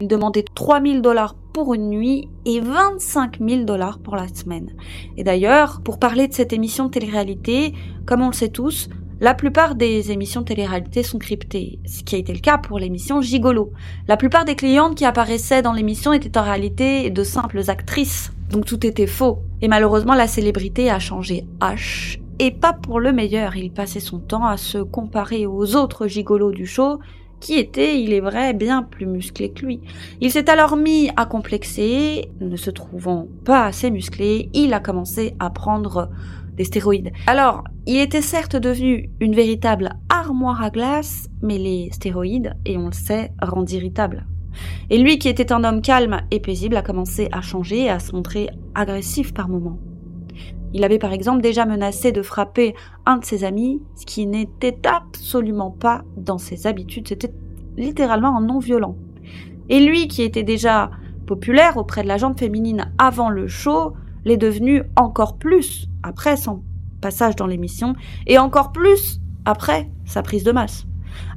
il 0.00 0.08
demandait 0.08 0.44
3000 0.54 1.02
dollars 1.02 1.34
pour 1.52 1.72
une 1.74 1.88
nuit 1.88 2.28
et 2.44 2.60
25 2.60 3.38
000 3.40 3.62
dollars 3.64 3.98
pour 4.00 4.16
la 4.16 4.26
semaine. 4.28 4.70
Et 5.16 5.24
d'ailleurs, 5.24 5.80
pour 5.82 5.98
parler 5.98 6.26
de 6.26 6.34
cette 6.34 6.52
émission 6.52 6.86
de 6.86 6.90
télé-réalité, 6.90 7.74
comme 8.04 8.22
on 8.22 8.28
le 8.28 8.32
sait 8.34 8.48
tous, 8.48 8.88
la 9.20 9.34
plupart 9.34 9.76
des 9.76 10.10
émissions 10.10 10.40
de 10.40 10.46
télé-réalité 10.46 11.04
sont 11.04 11.18
cryptées, 11.18 11.78
ce 11.86 12.02
qui 12.02 12.16
a 12.16 12.18
été 12.18 12.32
le 12.32 12.40
cas 12.40 12.58
pour 12.58 12.80
l'émission 12.80 13.22
Gigolo. 13.22 13.72
La 14.08 14.16
plupart 14.16 14.44
des 14.44 14.56
clientes 14.56 14.96
qui 14.96 15.04
apparaissaient 15.04 15.62
dans 15.62 15.72
l'émission 15.72 16.12
étaient 16.12 16.36
en 16.36 16.42
réalité 16.42 17.10
de 17.10 17.22
simples 17.22 17.70
actrices, 17.70 18.32
donc 18.50 18.64
tout 18.64 18.84
était 18.84 19.06
faux. 19.06 19.38
Et 19.62 19.68
malheureusement, 19.68 20.14
la 20.14 20.26
célébrité 20.26 20.90
a 20.90 20.98
changé 20.98 21.46
H, 21.60 22.18
et 22.40 22.50
pas 22.50 22.72
pour 22.72 22.98
le 22.98 23.12
meilleur. 23.12 23.56
Il 23.56 23.70
passait 23.70 24.00
son 24.00 24.18
temps 24.18 24.44
à 24.44 24.56
se 24.56 24.78
comparer 24.78 25.46
aux 25.46 25.76
autres 25.76 26.08
gigolos 26.08 26.52
du 26.52 26.66
show, 26.66 26.98
qui 27.44 27.58
étaient, 27.58 28.00
il 28.00 28.14
est 28.14 28.20
vrai, 28.20 28.54
bien 28.54 28.82
plus 28.82 29.04
musclés 29.04 29.50
que 29.50 29.66
lui. 29.66 29.80
Il 30.22 30.30
s'est 30.30 30.48
alors 30.48 30.78
mis 30.78 31.10
à 31.14 31.26
complexer, 31.26 32.30
ne 32.40 32.56
se 32.56 32.70
trouvant 32.70 33.28
pas 33.44 33.66
assez 33.66 33.90
musclé, 33.90 34.48
il 34.54 34.72
a 34.72 34.80
commencé 34.80 35.34
à 35.38 35.50
prendre 35.50 36.08
des 36.56 36.64
stéroïdes. 36.64 37.12
Alors, 37.26 37.62
il 37.86 37.98
était 37.98 38.22
certes 38.22 38.56
devenu 38.56 39.10
une 39.20 39.34
véritable 39.34 39.90
armoire 40.08 40.62
à 40.62 40.70
glace, 40.70 41.28
mais 41.42 41.58
les 41.58 41.90
stéroïdes, 41.92 42.54
et 42.64 42.78
on 42.78 42.86
le 42.86 42.92
sait, 42.92 43.30
rendent 43.42 43.70
irritable. 43.70 44.26
Et 44.88 44.96
lui, 44.96 45.18
qui 45.18 45.28
était 45.28 45.52
un 45.52 45.64
homme 45.64 45.82
calme 45.82 46.22
et 46.30 46.40
paisible, 46.40 46.78
a 46.78 46.82
commencé 46.82 47.28
à 47.30 47.42
changer 47.42 47.82
et 47.82 47.90
à 47.90 47.98
se 47.98 48.12
montrer 48.12 48.48
agressif 48.74 49.34
par 49.34 49.50
moments. 49.50 49.78
Il 50.74 50.82
avait 50.82 50.98
par 50.98 51.12
exemple 51.12 51.40
déjà 51.40 51.64
menacé 51.66 52.10
de 52.10 52.20
frapper 52.20 52.74
un 53.06 53.18
de 53.18 53.24
ses 53.24 53.44
amis, 53.44 53.80
ce 53.94 54.04
qui 54.04 54.26
n'était 54.26 54.76
absolument 54.84 55.70
pas 55.70 56.02
dans 56.16 56.36
ses 56.36 56.66
habitudes, 56.66 57.06
c'était 57.08 57.32
littéralement 57.76 58.36
un 58.36 58.40
non-violent. 58.40 58.96
Et 59.68 59.78
lui, 59.78 60.08
qui 60.08 60.22
était 60.22 60.42
déjà 60.42 60.90
populaire 61.26 61.76
auprès 61.76 62.02
de 62.02 62.08
la 62.08 62.18
gente 62.18 62.40
féminine 62.40 62.92
avant 62.98 63.30
le 63.30 63.46
show, 63.46 63.94
l'est 64.24 64.36
devenu 64.36 64.82
encore 64.96 65.38
plus 65.38 65.88
après 66.02 66.36
son 66.36 66.62
passage 67.00 67.36
dans 67.36 67.46
l'émission 67.46 67.94
et 68.26 68.38
encore 68.38 68.72
plus 68.72 69.20
après 69.44 69.88
sa 70.04 70.22
prise 70.22 70.42
de 70.42 70.52
masse. 70.52 70.86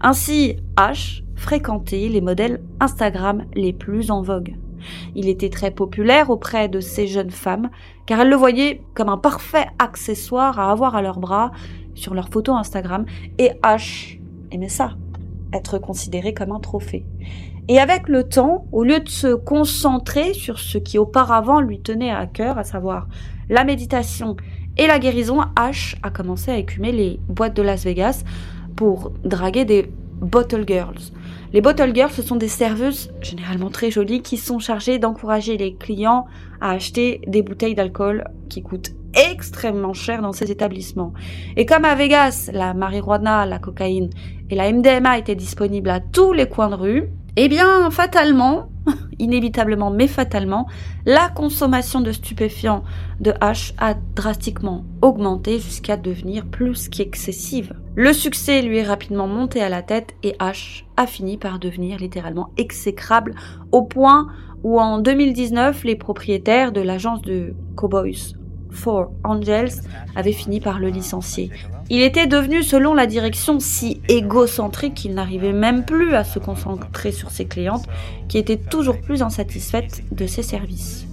Ainsi, 0.01 0.57
H 0.77 1.23
fréquentait 1.35 2.09
les 2.09 2.21
modèles 2.21 2.63
Instagram 2.79 3.45
les 3.53 3.71
plus 3.71 4.09
en 4.09 4.23
vogue. 4.23 4.55
Il 5.15 5.29
était 5.29 5.49
très 5.49 5.71
populaire 5.71 6.29
auprès 6.29 6.69
de 6.69 6.79
ces 6.79 7.07
jeunes 7.07 7.31
femmes 7.31 7.69
car 8.05 8.21
elles 8.21 8.29
le 8.29 8.35
voyaient 8.35 8.81
comme 8.93 9.09
un 9.09 9.17
parfait 9.17 9.67
accessoire 9.79 10.59
à 10.59 10.71
avoir 10.71 10.95
à 10.95 11.01
leurs 11.01 11.19
bras 11.19 11.51
sur 11.95 12.13
leurs 12.13 12.29
photos 12.29 12.55
Instagram 12.55 13.05
et 13.37 13.51
H 13.63 14.19
aimait 14.51 14.69
ça, 14.69 14.91
être 15.53 15.77
considéré 15.79 16.33
comme 16.33 16.51
un 16.51 16.59
trophée. 16.59 17.05
Et 17.69 17.79
avec 17.79 18.07
le 18.07 18.23
temps, 18.23 18.65
au 18.71 18.83
lieu 18.83 18.99
de 18.99 19.09
se 19.09 19.33
concentrer 19.33 20.33
sur 20.33 20.57
ce 20.57 20.77
qui 20.77 20.97
auparavant 20.97 21.59
lui 21.59 21.81
tenait 21.81 22.11
à 22.11 22.25
cœur, 22.25 22.57
à 22.57 22.63
savoir 22.63 23.07
la 23.49 23.65
méditation 23.65 24.37
et 24.77 24.87
la 24.87 24.99
guérison, 24.99 25.41
H 25.55 25.95
a 26.01 26.09
commencé 26.09 26.51
à 26.51 26.57
écumer 26.57 26.91
les 26.91 27.19
boîtes 27.27 27.55
de 27.55 27.61
Las 27.61 27.83
Vegas 27.83 28.23
pour 28.75 29.11
draguer 29.23 29.65
des 29.65 29.91
bottle 30.21 30.63
girls. 30.65 31.11
Les 31.53 31.61
bottle 31.61 31.95
girls, 31.95 32.11
ce 32.11 32.21
sont 32.21 32.35
des 32.35 32.49
serveuses 32.49 33.09
généralement 33.21 33.69
très 33.69 33.89
jolies 33.89 34.21
qui 34.21 34.35
sont 34.35 34.59
chargées 34.59 34.99
d'encourager 34.99 35.57
les 35.57 35.75
clients 35.75 36.25
à 36.59 36.71
acheter 36.71 37.21
des 37.25 37.41
bouteilles 37.41 37.75
d'alcool 37.75 38.25
qui 38.49 38.61
coûtent 38.61 38.91
extrêmement 39.13 39.93
cher 39.93 40.21
dans 40.21 40.33
ces 40.33 40.51
établissements. 40.51 41.13
Et 41.55 41.65
comme 41.65 41.85
à 41.85 41.95
Vegas, 41.95 42.49
la 42.51 42.73
marijuana, 42.73 43.45
la 43.45 43.59
cocaïne 43.59 44.09
et 44.49 44.55
la 44.55 44.71
MDMA 44.71 45.17
étaient 45.17 45.35
disponibles 45.35 45.89
à 45.89 46.01
tous 46.01 46.33
les 46.33 46.49
coins 46.49 46.69
de 46.69 46.75
rue, 46.75 47.09
eh 47.39 47.49
bien, 47.49 47.91
fatalement, 47.91 48.69
inévitablement 49.19 49.91
mais 49.91 50.07
fatalement, 50.07 50.67
la 51.05 51.29
consommation 51.29 52.01
de 52.01 52.11
stupéfiants 52.11 52.83
de 53.19 53.29
H 53.31 53.73
a 53.77 53.93
drastiquement 54.15 54.85
augmenté 55.03 55.59
jusqu'à 55.59 55.97
devenir 55.97 56.47
plus 56.47 56.89
qu'excessive. 56.89 57.75
Le 57.95 58.11
succès 58.11 58.63
lui 58.63 58.79
est 58.79 58.83
rapidement 58.83 59.27
monté 59.27 59.61
à 59.61 59.69
la 59.69 59.83
tête 59.83 60.15
et 60.23 60.31
H 60.39 60.85
a 60.97 61.05
fini 61.05 61.37
par 61.37 61.59
devenir 61.59 61.99
littéralement 61.99 62.49
exécrable 62.57 63.35
au 63.71 63.83
point 63.83 64.29
où 64.63 64.79
en 64.79 64.97
2019, 64.97 65.83
les 65.83 65.95
propriétaires 65.95 66.71
de 66.71 66.81
l'agence 66.81 67.21
de 67.21 67.53
Cowboys 67.75 68.33
Four 68.71 69.11
Angels 69.23 69.81
avaient 70.15 70.33
fini 70.33 70.59
par 70.59 70.79
le 70.79 70.89
licencier. 70.89 71.51
Il 71.89 72.01
était 72.01 72.27
devenu, 72.27 72.63
selon 72.63 72.93
la 72.93 73.05
direction, 73.05 73.59
si 73.59 74.01
égocentrique 74.09 74.93
qu'il 74.93 75.13
n'arrivait 75.13 75.53
même 75.53 75.85
plus 75.85 76.15
à 76.15 76.23
se 76.23 76.39
concentrer 76.39 77.11
sur 77.11 77.31
ses 77.31 77.45
clientes, 77.45 77.87
qui 78.27 78.37
étaient 78.37 78.57
toujours 78.57 78.99
plus 78.99 79.21
insatisfaites 79.21 80.03
de 80.11 80.27
ses 80.27 80.43
services. 80.43 81.07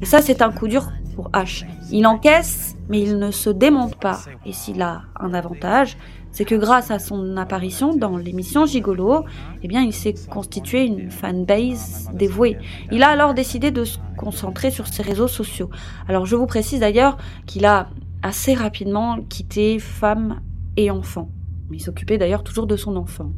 Et 0.00 0.04
ça, 0.04 0.20
c'est 0.20 0.42
un 0.42 0.50
coup 0.50 0.66
dur 0.66 0.90
pour 1.14 1.30
H. 1.30 1.64
Il 1.90 2.06
encaisse, 2.06 2.74
mais 2.88 3.00
il 3.00 3.18
ne 3.18 3.30
se 3.30 3.50
démonte 3.50 3.96
pas. 3.96 4.20
Et 4.44 4.52
s'il 4.52 4.82
a 4.82 5.02
un 5.20 5.34
avantage, 5.34 5.96
c'est 6.32 6.44
que 6.44 6.54
grâce 6.54 6.90
à 6.90 6.98
son 6.98 7.36
apparition 7.36 7.94
dans 7.94 8.16
l'émission 8.16 8.66
Gigolo, 8.66 9.24
eh 9.62 9.68
bien, 9.68 9.82
il 9.82 9.92
s'est 9.92 10.14
constitué 10.30 10.84
une 10.86 11.10
fanbase 11.10 12.08
dévouée. 12.14 12.58
Il 12.90 13.02
a 13.02 13.08
alors 13.08 13.34
décidé 13.34 13.70
de 13.70 13.84
se 13.84 13.98
concentrer 14.16 14.70
sur 14.70 14.86
ses 14.86 15.02
réseaux 15.02 15.28
sociaux. 15.28 15.70
Alors, 16.08 16.26
je 16.26 16.34
vous 16.34 16.46
précise 16.46 16.80
d'ailleurs 16.80 17.18
qu'il 17.46 17.66
a 17.66 17.90
assez 18.22 18.54
rapidement 18.54 19.18
quitté 19.28 19.78
femme 19.78 20.40
et 20.76 20.90
enfant. 20.90 21.28
Il 21.70 21.80
s'occupait 21.80 22.18
d'ailleurs 22.18 22.44
toujours 22.44 22.66
de 22.66 22.76
son 22.76 22.96
enfant. 22.96 23.32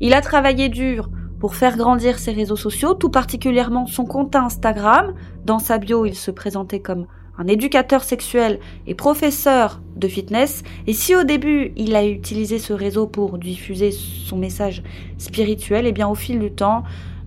Il 0.00 0.12
a 0.12 0.20
travaillé 0.20 0.68
dur 0.68 1.10
pour 1.40 1.54
faire 1.54 1.76
grandir 1.76 2.18
ses 2.18 2.32
réseaux 2.32 2.56
sociaux, 2.56 2.94
tout 2.94 3.10
particulièrement 3.10 3.86
son 3.86 4.04
compte 4.04 4.34
Instagram. 4.36 5.14
Dans 5.44 5.58
sa 5.58 5.78
bio, 5.78 6.04
il 6.04 6.14
se 6.14 6.30
présentait 6.30 6.80
comme 6.80 7.06
un 7.38 7.46
éducateur 7.46 8.02
sexuel 8.02 8.58
et 8.86 8.94
professeur 8.94 9.80
de 9.96 10.08
fitness. 10.08 10.64
Et 10.86 10.92
si 10.92 11.14
au 11.14 11.22
début, 11.22 11.72
il 11.76 11.94
a 11.94 12.04
utilisé 12.04 12.58
ce 12.58 12.72
réseau 12.72 13.06
pour 13.06 13.38
diffuser 13.38 13.92
son 13.92 14.36
message 14.36 14.82
spirituel, 15.16 15.86
et 15.86 15.92
bien 15.92 16.08
au 16.08 16.14
fil 16.14 16.38
du 16.40 16.50
temps, 16.50 16.82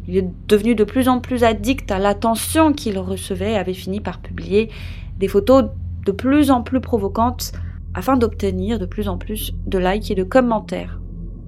il 0.08 0.18
est 0.18 0.30
devenu 0.48 0.76
de 0.76 0.84
plus 0.84 1.08
en 1.08 1.20
plus 1.20 1.44
addict 1.44 1.92
à 1.92 2.00
l'attention 2.00 2.74
qu'il 2.74 3.00
recevait 3.00 3.54
et 3.54 3.58
avait 3.58 3.74
fini 3.74 4.02
par 4.02 4.20
publier 4.20 4.70
des 5.18 5.28
photos 5.28 5.66
de 6.06 6.12
plus 6.12 6.52
en 6.52 6.62
plus 6.62 6.82
provocantes 6.82 7.54
afin 7.94 8.18
d'obtenir 8.18 8.80
de 8.80 8.86
plus 8.86 9.08
en 9.08 9.18
plus 9.18 9.54
de 9.68 9.78
likes 9.78 10.12
et 10.12 10.16
de 10.16 10.24
commentaires. 10.24 11.00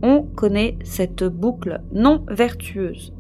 On 0.02 0.24
connaît 0.24 0.78
cette 0.84 1.24
boucle 1.24 1.82
non 1.94 2.24
vertueuse. 2.30 3.14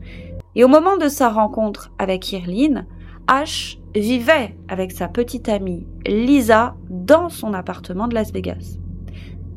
Et 0.56 0.64
au 0.64 0.68
moment 0.68 0.98
de 0.98 1.08
sa 1.08 1.30
rencontre 1.30 1.92
avec 1.98 2.32
Irline, 2.32 2.86
H 3.28 3.78
vivait 3.96 4.56
avec 4.68 4.92
sa 4.92 5.08
petite 5.08 5.50
amie 5.50 5.86
Lisa 6.06 6.76
dans 6.90 7.30
son 7.30 7.54
appartement 7.54 8.08
de 8.08 8.16
Las 8.16 8.32
Vegas. 8.32 8.78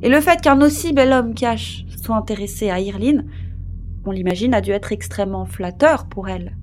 Et 0.02 0.09
le 0.09 0.21
fait 0.21 0.40
qu'un 0.40 0.61
aussi 0.61 0.93
bel 0.93 1.12
homme 1.12 1.35
cash 1.35 1.85
soit 2.02 2.16
intéressé 2.16 2.71
à 2.71 2.81
Irline, 2.81 3.26
on 4.05 4.11
l'imagine, 4.11 4.55
a 4.55 4.61
dû 4.61 4.71
être 4.71 4.93
extrêmement 4.93 5.47
flatteur 5.47 6.07
pour 6.07 6.28
elle. 6.28 6.57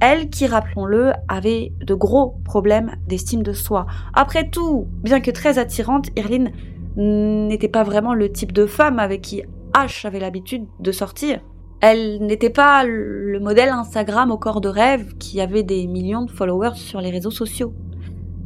Elle 0.00 0.30
qui, 0.30 0.46
rappelons-le, 0.46 1.12
avait 1.28 1.72
de 1.80 1.94
gros 1.94 2.40
problèmes 2.44 2.96
d'estime 3.06 3.42
de 3.42 3.52
soi. 3.52 3.86
Après 4.14 4.48
tout, 4.48 4.88
bien 5.02 5.20
que 5.20 5.30
très 5.30 5.58
attirante, 5.58 6.08
Irline 6.16 6.50
n'était 6.96 7.68
pas 7.68 7.84
vraiment 7.84 8.14
le 8.14 8.32
type 8.32 8.52
de 8.52 8.66
femme 8.66 8.98
avec 8.98 9.20
qui 9.20 9.42
H 9.74 10.06
avait 10.06 10.20
l'habitude 10.20 10.66
de 10.80 10.90
sortir. 10.90 11.40
Elle 11.80 12.18
n'était 12.20 12.50
pas 12.50 12.84
le 12.84 13.38
modèle 13.40 13.70
Instagram 13.70 14.30
au 14.30 14.36
corps 14.36 14.60
de 14.60 14.68
rêve 14.68 15.16
qui 15.16 15.40
avait 15.40 15.62
des 15.62 15.86
millions 15.86 16.24
de 16.24 16.30
followers 16.30 16.74
sur 16.74 17.00
les 17.00 17.10
réseaux 17.10 17.30
sociaux. 17.30 17.72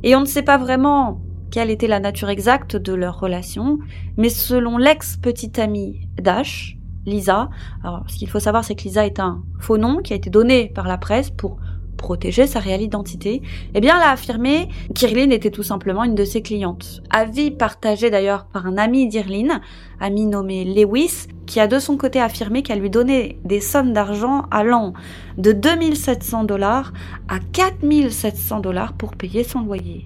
Et 0.04 0.14
on 0.14 0.20
ne 0.20 0.26
sait 0.26 0.42
pas 0.42 0.56
vraiment 0.56 1.20
quelle 1.50 1.70
était 1.70 1.88
la 1.88 2.00
nature 2.00 2.30
exacte 2.30 2.76
de 2.76 2.92
leur 2.92 3.18
relation, 3.18 3.78
mais 4.16 4.28
selon 4.28 4.76
l'ex-petite 4.76 5.58
amie 5.58 6.08
d'Ash, 6.20 6.76
Lisa, 7.06 7.50
alors 7.82 8.04
ce 8.08 8.16
qu'il 8.16 8.28
faut 8.28 8.40
savoir 8.40 8.64
c'est 8.64 8.74
que 8.74 8.82
Lisa 8.82 9.04
est 9.04 9.20
un 9.20 9.42
faux 9.60 9.78
nom 9.78 9.98
qui 9.98 10.12
a 10.12 10.16
été 10.16 10.30
donné 10.30 10.70
par 10.74 10.88
la 10.88 10.98
presse 10.98 11.30
pour 11.30 11.58
protéger 12.04 12.46
sa 12.46 12.60
réelle 12.60 12.82
identité, 12.82 13.40
eh 13.74 13.80
bien, 13.80 13.96
elle 13.96 14.02
a 14.02 14.10
affirmé 14.10 14.68
qu'Irline 14.94 15.32
était 15.32 15.50
tout 15.50 15.62
simplement 15.62 16.04
une 16.04 16.14
de 16.14 16.26
ses 16.26 16.42
clientes. 16.42 17.00
Avis 17.08 17.50
partagé 17.50 18.10
d'ailleurs 18.10 18.44
par 18.44 18.66
un 18.66 18.76
ami 18.76 19.08
d'Irline, 19.08 19.62
ami 20.00 20.26
nommé 20.26 20.66
Lewis, 20.66 21.28
qui 21.46 21.60
a 21.60 21.66
de 21.66 21.78
son 21.78 21.96
côté 21.96 22.20
affirmé 22.20 22.62
qu'elle 22.62 22.80
lui 22.80 22.90
donnait 22.90 23.38
des 23.46 23.62
sommes 23.62 23.94
d'argent 23.94 24.42
allant 24.50 24.92
de 25.38 25.52
2700 25.52 26.44
dollars 26.44 26.92
à 27.28 27.38
4700 27.38 28.60
dollars 28.60 28.92
pour 28.92 29.16
payer 29.16 29.42
son 29.42 29.62
loyer. 29.62 30.04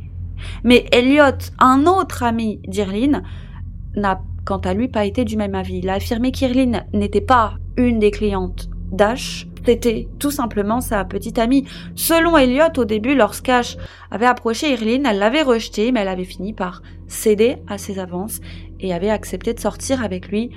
Mais 0.63 0.87
Elliot, 0.93 1.51
un 1.59 1.85
autre 1.87 2.23
ami 2.23 2.61
d'Irline, 2.69 3.25
n'a 3.97 4.23
quant 4.45 4.59
à 4.59 4.73
lui 4.73 4.87
pas 4.87 5.05
été 5.05 5.25
du 5.25 5.37
même 5.37 5.57
avis. 5.57 5.79
Il 5.79 5.89
a 5.89 5.95
affirmé 5.95 6.31
qu'Irline 6.31 6.87
n'était 6.93 7.21
pas 7.21 7.55
une 7.77 7.99
des 7.99 8.13
clientes 8.13 8.71
d'Ash, 8.93 9.48
c'était 9.69 10.09
tout 10.19 10.31
simplement 10.31 10.81
sa 10.81 11.05
petite 11.05 11.39
amie. 11.39 11.67
Selon 11.95 12.39
Elliot, 12.39 12.73
au 12.79 12.87
début, 12.87 13.15
lorsqu'Ash 13.15 13.77
avait 14.11 14.25
approché 14.25 14.73
Irline, 14.73 15.05
elle 15.05 15.19
l'avait 15.19 15.43
rejeté, 15.43 15.93
mais 15.93 16.01
elle 16.01 16.09
avait 16.09 16.25
fini 16.25 16.55
par 16.55 16.81
céder 17.07 17.59
à 17.67 17.77
ses 17.77 17.99
avances 17.99 18.41
et 18.81 18.95
avait 18.95 19.11
accepté 19.11 19.53
de 19.53 19.61
sortir 19.61 20.03
avec 20.03 20.29
lui, 20.29 20.53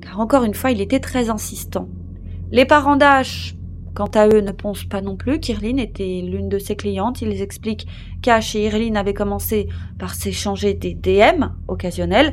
car 0.00 0.18
encore 0.18 0.42
une 0.42 0.54
fois, 0.54 0.72
il 0.72 0.80
était 0.80 0.98
très 0.98 1.30
insistant. 1.30 1.88
Les 2.50 2.64
parents 2.64 2.96
d'Ash, 2.96 3.54
quant 3.94 4.10
à 4.16 4.26
eux, 4.26 4.40
ne 4.40 4.50
pensent 4.50 4.82
pas 4.82 5.00
non 5.00 5.14
plus 5.14 5.38
qu'Irline 5.38 5.78
était 5.78 6.20
l'une 6.20 6.48
de 6.48 6.58
ses 6.58 6.74
clientes. 6.74 7.22
Ils 7.22 7.42
expliquent 7.42 7.86
qu'Ash 8.20 8.56
et 8.56 8.64
Irline 8.64 8.96
avaient 8.96 9.14
commencé 9.14 9.68
par 9.96 10.12
s'échanger 10.12 10.74
des 10.74 10.94
DM 10.94 11.44
occasionnels 11.68 12.32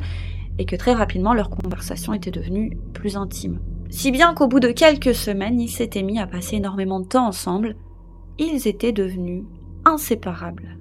et 0.58 0.64
que 0.64 0.74
très 0.74 0.94
rapidement 0.94 1.32
leur 1.32 1.48
conversation 1.48 2.12
était 2.12 2.32
devenue 2.32 2.76
plus 2.92 3.16
intime. 3.16 3.60
Si 3.90 4.10
bien 4.10 4.34
qu'au 4.34 4.48
bout 4.48 4.60
de 4.60 4.70
quelques 4.70 5.14
semaines, 5.14 5.60
ils 5.60 5.70
s'étaient 5.70 6.02
mis 6.02 6.18
à 6.18 6.26
passer 6.26 6.56
énormément 6.56 7.00
de 7.00 7.06
temps 7.06 7.26
ensemble, 7.26 7.76
ils 8.38 8.68
étaient 8.68 8.92
devenus 8.92 9.44
inséparables. 9.84 10.76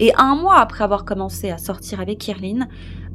Et 0.00 0.12
un 0.16 0.34
mois 0.34 0.58
après 0.58 0.84
avoir 0.84 1.04
commencé 1.04 1.50
à 1.50 1.58
sortir 1.58 2.00
avec 2.00 2.26
Irline, 2.26 2.68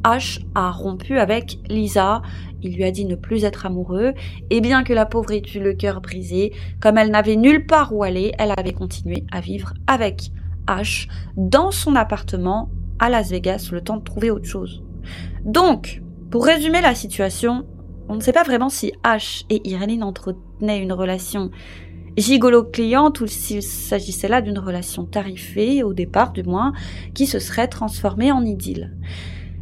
Ash 0.04 0.40
a 0.54 0.72
rompu 0.72 1.18
avec 1.18 1.60
Lisa, 1.68 2.22
il 2.62 2.76
lui 2.76 2.84
a 2.84 2.92
dit 2.92 3.06
ne 3.06 3.16
plus 3.16 3.44
être 3.44 3.66
amoureux, 3.66 4.14
et 4.50 4.62
bien 4.62 4.84
que 4.84 4.94
la 4.94 5.06
pauvre 5.06 5.32
ait 5.32 5.42
eu 5.56 5.60
le 5.60 5.74
cœur 5.74 6.02
brisé, 6.02 6.54
comme 6.80 6.98
elle 6.98 7.10
n'avait 7.10 7.36
nulle 7.36 7.66
part 7.66 7.94
où 7.94 8.04
aller, 8.04 8.34
elle 8.38 8.54
avait 8.56 8.74
continué 8.74 9.26
à 9.32 9.40
vivre 9.40 9.74
avec 9.88 10.30
Ash 10.68 11.08
dans 11.38 11.72
son 11.72 11.96
appartement 11.96 12.70
à 13.00 13.10
Las 13.10 13.32
Vegas 13.32 13.70
le 13.72 13.82
temps 13.82 13.98
de 13.98 14.04
trouver 14.04 14.30
autre 14.30 14.48
chose. 14.48 14.84
Donc, 15.44 16.02
pour 16.30 16.46
résumer 16.46 16.82
la 16.82 16.96
situation, 16.96 17.66
on 18.10 18.16
ne 18.16 18.22
sait 18.22 18.34
pas 18.34 18.44
vraiment 18.44 18.70
si 18.70 18.94
Ash 19.04 19.46
et 19.50 19.68
Irene 19.70 20.04
entretenaient 20.04 20.82
une 20.82 20.94
relation 20.94 21.52
gigolo-cliente 22.18 23.22
ou 23.22 23.28
s'il 23.28 23.64
s'agissait 23.64 24.28
là 24.28 24.42
d'une 24.42 24.60
relation 24.60 25.06
tarifée, 25.06 25.84
au 25.84 25.94
départ 25.94 26.32
du 26.32 26.44
moins, 26.44 26.74
qui 27.14 27.26
se 27.26 27.40
serait 27.40 27.68
transformée 27.68 28.32
en 28.32 28.46
idylle. 28.46 28.92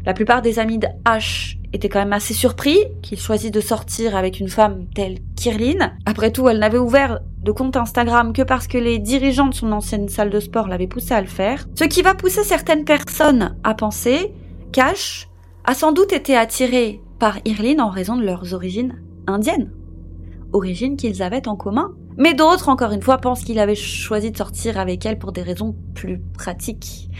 La 0.06 0.14
plupart 0.14 0.42
des 0.42 0.58
amis 0.58 0.80
d'Ash 0.80 1.60
étaient 1.74 1.88
quand 1.88 2.00
même 2.00 2.14
assez 2.14 2.34
surpris 2.34 2.78
qu'il 3.04 3.20
choisisse 3.20 3.52
de 3.52 3.62
sortir 3.62 4.16
avec 4.16 4.40
une 4.40 4.50
femme 4.50 4.88
telle 4.96 5.20
qu'Irline. 5.36 5.94
Après 6.06 6.32
tout, 6.32 6.50
elle 6.50 6.58
n'avait 6.58 6.80
ouvert 6.80 7.20
de 7.44 7.52
compte 7.52 7.78
Instagram 7.78 8.34
que 8.34 8.42
parce 8.42 8.68
que 8.68 8.80
les 8.80 8.98
dirigeants 8.98 9.48
de 9.48 9.54
son 9.54 9.72
ancienne 9.72 10.10
salle 10.10 10.32
de 10.32 10.40
sport 10.40 10.68
l'avaient 10.68 10.88
poussé 10.88 11.14
à 11.14 11.22
le 11.22 11.28
faire. 11.28 11.68
Ce 11.76 11.84
qui 11.84 12.02
va 12.02 12.16
pousser 12.16 12.44
certaines 12.44 12.84
personnes 12.84 13.56
à 13.64 13.76
penser 13.76 14.34
qu'Ash 14.72 15.30
a 15.66 15.76
sans 15.76 15.92
doute 15.92 16.14
été 16.14 16.36
attiré 16.36 17.00
par 17.22 17.38
Irline 17.46 17.80
en 17.82 17.92
raison 17.92 18.18
de 18.18 18.24
leurs 18.24 18.56
origines 18.56 19.00
indiennes, 19.28 19.72
origines 20.54 20.98
qu'ils 20.98 21.22
avaient 21.22 21.48
en 21.48 21.56
commun. 21.56 21.94
Mais 22.18 22.34
d'autres, 22.34 22.68
encore 22.68 22.94
une 22.94 23.04
fois, 23.04 23.20
pensent 23.20 23.44
qu'il 23.44 23.60
avait 23.60 23.76
choisi 23.76 24.32
de 24.32 24.38
sortir 24.38 24.80
avec 24.80 25.06
elle 25.06 25.20
pour 25.20 25.32
des 25.32 25.44
raisons 25.44 25.76
plus 25.94 26.20
pratiques. 26.34 27.12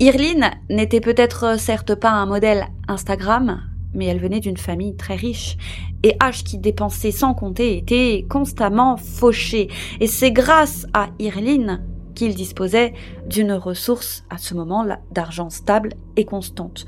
Irline 0.00 0.50
n'était 0.70 1.00
peut-être 1.00 1.56
certes 1.56 1.94
pas 1.94 2.10
un 2.10 2.26
modèle 2.26 2.66
Instagram, 2.88 3.60
mais 3.94 4.06
elle 4.06 4.18
venait 4.18 4.40
d'une 4.40 4.56
famille 4.56 4.96
très 4.96 5.14
riche. 5.14 5.56
Et 6.02 6.16
H 6.20 6.42
qui 6.42 6.58
dépensait 6.58 7.12
sans 7.12 7.32
compter 7.32 7.78
était 7.78 8.26
constamment 8.28 8.96
fauché. 8.96 9.68
Et 10.00 10.08
c'est 10.08 10.32
grâce 10.32 10.88
à 10.94 11.10
Irline 11.20 11.86
qu'il 12.16 12.34
disposait 12.34 12.92
d'une 13.28 13.52
ressource 13.52 14.24
à 14.30 14.38
ce 14.38 14.54
moment-là 14.54 14.98
d'argent 15.12 15.48
stable 15.48 15.90
et 16.16 16.24
constante. 16.24 16.86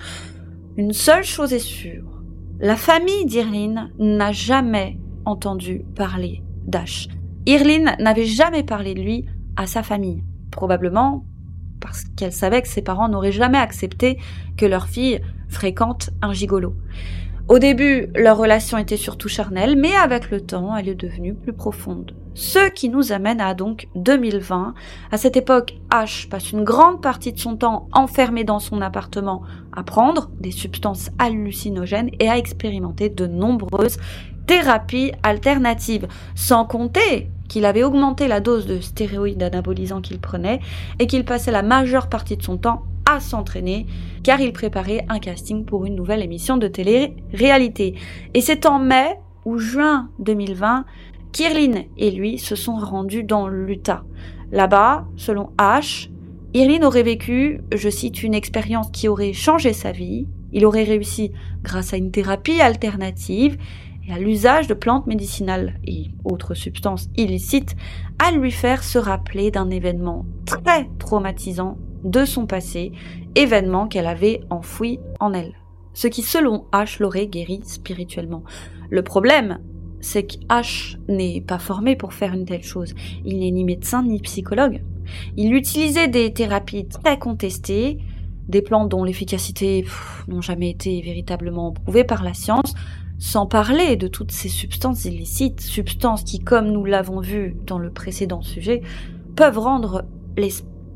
Une 0.76 0.92
seule 0.92 1.24
chose 1.24 1.52
est 1.52 1.60
sûre, 1.60 2.09
la 2.60 2.76
famille 2.76 3.24
d'Irline 3.24 3.90
n'a 3.98 4.32
jamais 4.32 4.98
entendu 5.24 5.82
parler 5.96 6.42
d'Ash. 6.66 7.08
Irline 7.46 7.96
n'avait 7.98 8.26
jamais 8.26 8.62
parlé 8.62 8.92
de 8.92 9.00
lui 9.00 9.24
à 9.56 9.66
sa 9.66 9.82
famille, 9.82 10.22
probablement 10.50 11.24
parce 11.80 12.04
qu'elle 12.04 12.32
savait 12.32 12.60
que 12.60 12.68
ses 12.68 12.82
parents 12.82 13.08
n'auraient 13.08 13.32
jamais 13.32 13.56
accepté 13.56 14.18
que 14.58 14.66
leur 14.66 14.88
fille 14.88 15.22
fréquente 15.48 16.10
un 16.20 16.34
gigolo. 16.34 16.74
Au 17.48 17.58
début, 17.58 18.08
leur 18.14 18.36
relation 18.36 18.78
était 18.78 18.96
surtout 18.96 19.28
charnelle, 19.28 19.76
mais 19.76 19.94
avec 19.94 20.30
le 20.30 20.40
temps, 20.40 20.76
elle 20.76 20.88
est 20.88 20.94
devenue 20.94 21.34
plus 21.34 21.52
profonde. 21.52 22.14
Ce 22.34 22.70
qui 22.70 22.88
nous 22.88 23.12
amène 23.12 23.40
à 23.40 23.54
donc 23.54 23.88
2020. 23.96 24.74
À 25.10 25.16
cette 25.16 25.36
époque, 25.36 25.74
Ash 25.90 26.28
passe 26.28 26.52
une 26.52 26.62
grande 26.62 27.02
partie 27.02 27.32
de 27.32 27.38
son 27.38 27.56
temps 27.56 27.88
enfermé 27.92 28.44
dans 28.44 28.60
son 28.60 28.80
appartement 28.80 29.42
à 29.72 29.82
prendre 29.82 30.30
des 30.38 30.52
substances 30.52 31.10
hallucinogènes 31.18 32.10
et 32.20 32.28
à 32.28 32.38
expérimenter 32.38 33.08
de 33.08 33.26
nombreuses 33.26 33.98
thérapies 34.46 35.12
alternatives, 35.22 36.06
sans 36.34 36.64
compter 36.64 37.30
qu'il 37.48 37.64
avait 37.64 37.82
augmenté 37.82 38.28
la 38.28 38.40
dose 38.40 38.66
de 38.66 38.80
stéroïdes 38.80 39.42
anabolisants 39.42 40.00
qu'il 40.00 40.20
prenait 40.20 40.60
et 41.00 41.08
qu'il 41.08 41.24
passait 41.24 41.50
la 41.50 41.62
majeure 41.62 42.08
partie 42.08 42.36
de 42.36 42.42
son 42.42 42.56
temps 42.56 42.84
à 43.10 43.20
s'entraîner 43.20 43.86
car 44.22 44.40
il 44.40 44.52
préparait 44.52 45.04
un 45.08 45.18
casting 45.18 45.64
pour 45.64 45.86
une 45.86 45.94
nouvelle 45.94 46.22
émission 46.22 46.56
de 46.56 46.68
télé-réalité. 46.68 47.94
Et 48.34 48.40
c'est 48.40 48.66
en 48.66 48.78
mai 48.78 49.16
ou 49.44 49.58
juin 49.58 50.10
2020 50.18 50.84
qu'Irline 51.32 51.84
et 51.96 52.10
lui 52.10 52.38
se 52.38 52.56
sont 52.56 52.76
rendus 52.76 53.24
dans 53.24 53.48
l'Utah. 53.48 54.04
Là-bas, 54.52 55.06
selon 55.16 55.50
Ash, 55.58 56.10
Irline 56.52 56.84
aurait 56.84 57.04
vécu, 57.04 57.60
je 57.72 57.88
cite, 57.88 58.22
une 58.22 58.34
expérience 58.34 58.90
qui 58.90 59.06
aurait 59.06 59.32
changé 59.32 59.72
sa 59.72 59.92
vie. 59.92 60.26
Il 60.52 60.66
aurait 60.66 60.84
réussi 60.84 61.30
grâce 61.62 61.94
à 61.94 61.96
une 61.96 62.10
thérapie 62.10 62.60
alternative 62.60 63.56
et 64.08 64.12
à 64.12 64.18
l'usage 64.18 64.66
de 64.66 64.74
plantes 64.74 65.06
médicinales 65.06 65.78
et 65.86 66.06
autres 66.24 66.54
substances 66.54 67.08
illicites 67.16 67.76
à 68.18 68.32
lui 68.32 68.50
faire 68.50 68.82
se 68.82 68.98
rappeler 68.98 69.52
d'un 69.52 69.70
événement 69.70 70.26
très 70.46 70.88
traumatisant 70.98 71.78
de 72.04 72.24
son 72.24 72.46
passé, 72.46 72.92
événement 73.34 73.88
qu'elle 73.88 74.06
avait 74.06 74.40
enfoui 74.50 75.00
en 75.18 75.32
elle. 75.32 75.54
Ce 75.92 76.08
qui, 76.08 76.22
selon 76.22 76.66
H, 76.72 77.00
l'aurait 77.00 77.26
guéri 77.26 77.60
spirituellement. 77.64 78.42
Le 78.90 79.02
problème, 79.02 79.58
c'est 80.00 80.24
qu'H 80.24 80.96
n'est 81.08 81.40
pas 81.40 81.58
formé 81.58 81.96
pour 81.96 82.14
faire 82.14 82.32
une 82.32 82.44
telle 82.44 82.62
chose. 82.62 82.94
Il 83.24 83.40
n'est 83.40 83.50
ni 83.50 83.64
médecin 83.64 84.02
ni 84.02 84.20
psychologue. 84.20 84.82
Il 85.36 85.54
utilisait 85.54 86.08
des 86.08 86.32
thérapies 86.32 86.86
très 86.86 87.18
contestées, 87.18 87.98
des 88.48 88.62
plantes 88.62 88.88
dont 88.88 89.04
l'efficacité 89.04 89.84
n'ont 90.28 90.40
jamais 90.40 90.70
été 90.70 91.00
véritablement 91.02 91.72
prouvées 91.72 92.04
par 92.04 92.22
la 92.22 92.34
science, 92.34 92.74
sans 93.18 93.46
parler 93.46 93.96
de 93.96 94.08
toutes 94.08 94.32
ces 94.32 94.48
substances 94.48 95.04
illicites, 95.04 95.60
substances 95.60 96.24
qui, 96.24 96.38
comme 96.38 96.70
nous 96.70 96.84
l'avons 96.84 97.20
vu 97.20 97.56
dans 97.66 97.78
le 97.78 97.90
précédent 97.90 98.40
sujet, 98.40 98.80
peuvent 99.36 99.58
rendre 99.58 100.04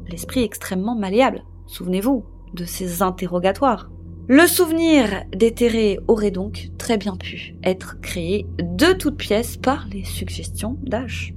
l'esprit 0.09 0.43
extrêmement 0.43 0.95
malléable. 0.95 1.43
Souvenez-vous 1.67 2.25
de 2.55 2.65
ces 2.65 3.03
interrogatoires. 3.03 3.91
Le 4.29 4.47
souvenir 4.47 5.25
déterré 5.37 5.99
aurait 6.09 6.31
donc 6.31 6.71
très 6.79 6.97
bien 6.97 7.17
pu 7.17 7.55
être 7.63 8.01
créé 8.01 8.47
de 8.59 8.93
toutes 8.95 9.19
pièces 9.19 9.59
par 9.59 9.87
les 9.93 10.05
suggestions 10.05 10.79
d'Ash. 10.83 11.35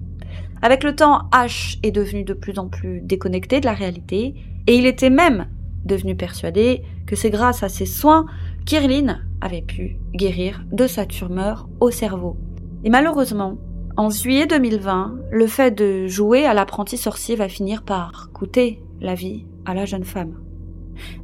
Avec 0.62 0.84
le 0.84 0.96
temps, 0.96 1.24
Ash 1.32 1.78
est 1.84 1.92
devenu 1.92 2.24
de 2.24 2.34
plus 2.34 2.58
en 2.58 2.68
plus 2.68 3.02
déconnecté 3.02 3.60
de 3.60 3.66
la 3.66 3.74
réalité 3.74 4.36
et 4.68 4.76
il 4.76 4.86
était 4.86 5.10
même 5.10 5.48
devenu 5.86 6.16
persuadé 6.16 6.82
que 7.06 7.16
c'est 7.16 7.30
grâce 7.30 7.64
à 7.64 7.70
ses 7.70 7.86
soins 7.86 8.26
qu'Irline 8.66 9.24
avait 9.42 9.62
pu 9.62 9.98
guérir 10.14 10.64
de 10.72 10.88
sa 10.88 11.06
tumeur 11.06 11.70
au 11.80 11.92
cerveau. 11.92 12.38
Et 12.84 12.90
malheureusement, 12.90 13.58
en 13.98 14.12
juillet 14.12 14.46
2020, 14.46 15.16
le 15.32 15.48
fait 15.48 15.72
de 15.72 16.08
jouer 16.08 16.46
à 16.46 16.54
l'apprenti 16.54 16.98
sorcier 16.98 17.36
va 17.36 17.50
finir 17.50 17.82
par 17.82 18.30
coûter 18.32 18.80
la 19.02 19.16
vie 19.16 19.48
à 19.66 19.74
la 19.74 19.86
jeune 19.86 20.04
femme. 20.04 20.40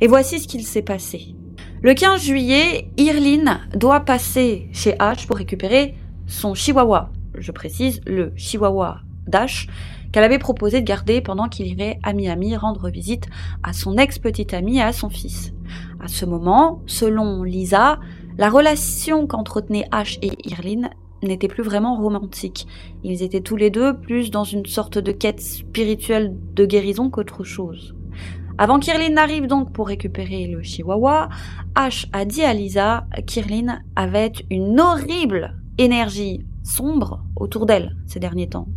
Et 0.02 0.08
voici 0.08 0.40
ce 0.40 0.48
qu'il 0.48 0.64
s'est 0.64 0.82
passé. 0.82 1.36
Le 1.84 1.94
15 1.94 2.22
juillet, 2.22 2.90
Irline 2.98 3.60
doit 3.76 4.00
passer 4.00 4.70
chez 4.74 4.96
Ash 4.98 5.28
pour 5.28 5.38
récupérer 5.38 5.96
son 6.26 6.56
chihuahua. 6.56 7.12
Je 7.38 7.52
précise, 7.52 8.02
le 8.08 8.34
chihuahua 8.36 9.02
d'Ash, 9.28 9.68
qu'elle 10.12 10.24
avait 10.24 10.40
proposé 10.40 10.82
de 10.82 10.86
garder 10.86 11.22
pendant 11.22 11.50
qu'il 11.50 11.68
irait 11.68 12.00
à 12.02 12.14
Miami 12.14 12.56
rendre 12.56 12.90
visite 12.90 13.28
à 13.62 13.74
son 13.74 13.98
ex-petite 13.98 14.54
amie 14.54 14.78
et 14.78 14.84
à 14.84 14.94
son 14.94 15.10
fils. 15.10 15.54
À 16.04 16.08
ce 16.08 16.26
moment, 16.26 16.82
selon 16.88 17.44
Lisa, 17.44 18.00
la 18.38 18.50
relation 18.50 19.28
qu'entretenaient 19.28 19.88
Ash 19.92 20.18
et 20.22 20.32
Irlin 20.46 20.90
n'était 21.28 21.48
plus 21.48 21.64
vraiment 21.64 21.96
romantique. 21.96 22.68
Ils 23.04 23.24
étaient 23.24 23.42
tous 23.42 23.56
les 23.56 23.70
deux 23.70 23.98
plus 23.98 24.32
dans 24.32 24.44
une 24.44 24.66
sorte 24.66 24.98
de 24.98 25.12
quête 25.12 25.42
spirituelle 25.42 26.36
de 26.54 26.66
guérison 26.66 27.10
qu'autre 27.10 27.44
chose. 27.44 27.96
Avant 28.58 28.80
qu'Irlin 28.80 29.10
n'arrive 29.10 29.48
donc 29.48 29.74
pour 29.74 29.88
récupérer 29.88 30.46
le 30.48 30.62
chihuahua, 30.62 31.30
Ash 31.74 32.08
a 32.14 32.24
dit 32.24 32.44
à 32.44 32.54
Lisa 32.54 33.08
qu'Irlin 33.26 33.80
avait 33.96 34.32
une 34.52 34.80
horrible 34.80 35.56
énergie 35.80 36.46
sombre 36.64 37.24
autour 37.36 37.66
d'elle 37.66 37.96
ces 38.06 38.20
derniers 38.20 38.50
temps. 38.50 38.68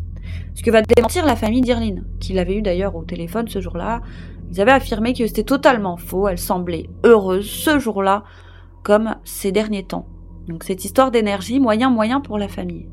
Ce 0.54 0.62
que 0.62 0.70
va 0.70 0.82
démentir 0.82 1.26
la 1.26 1.36
famille 1.36 1.60
d'Irlin, 1.60 1.96
qui 2.20 2.32
l'avait 2.32 2.56
eu 2.56 2.62
d'ailleurs 2.62 2.96
au 2.96 3.04
téléphone 3.04 3.48
ce 3.48 3.60
jour-là. 3.60 4.00
Ils 4.50 4.60
avaient 4.60 4.72
affirmé 4.72 5.12
que 5.12 5.26
c'était 5.26 5.44
totalement 5.44 5.96
faux, 5.96 6.28
elle 6.28 6.38
semblait 6.38 6.88
heureuse 7.04 7.48
ce 7.48 7.78
jour-là, 7.78 8.24
comme 8.82 9.16
ces 9.24 9.52
derniers 9.52 9.84
temps. 9.84 10.06
Donc 10.48 10.64
cette 10.64 10.84
histoire 10.84 11.10
d'énergie, 11.10 11.60
moyen 11.60 11.90
moyen 11.90 12.20
pour 12.20 12.38
la 12.38 12.48
famille. 12.48 12.88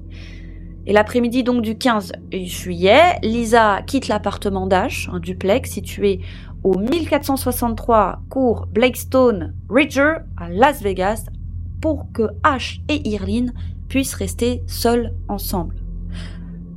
Et 0.85 0.93
l'après-midi 0.93 1.43
donc 1.43 1.61
du 1.61 1.77
15 1.77 2.11
juillet, 2.31 3.19
Lisa 3.21 3.81
quitte 3.83 4.07
l'appartement 4.07 4.67
d'Ash, 4.67 5.09
un 5.13 5.19
duplex 5.19 5.71
situé 5.71 6.19
au 6.63 6.77
1463 6.77 8.21
cours 8.29 8.67
Blakestone 8.71 9.53
Ridger 9.69 10.15
à 10.37 10.49
Las 10.49 10.81
Vegas, 10.81 11.25
pour 11.81 12.07
que 12.13 12.23
Ash 12.43 12.81
et 12.89 13.07
Irlin 13.09 13.47
puissent 13.89 14.13
rester 14.13 14.63
seuls 14.67 15.13
ensemble. 15.27 15.75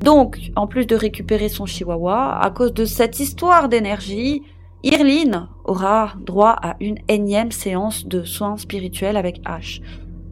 Donc, 0.01 0.53
en 0.57 0.67
plus 0.67 0.87
de 0.87 0.95
récupérer 0.95 1.49
son 1.49 1.67
chihuahua, 1.67 2.39
à 2.41 2.51
cause 2.51 2.75
de 2.75 2.85
cette 2.85 3.19
histoire 3.19 3.69
d'énergie, 3.69 4.43
Irlin 4.83 5.49
aura 5.65 6.15
droit 6.21 6.57
à 6.63 6.77
une 6.81 6.99
énième 7.09 7.51
séance 7.51 8.07
de 8.07 8.23
soins 8.25 8.57
spirituels 8.57 9.17
avec 9.17 9.41
Ash. 9.45 9.81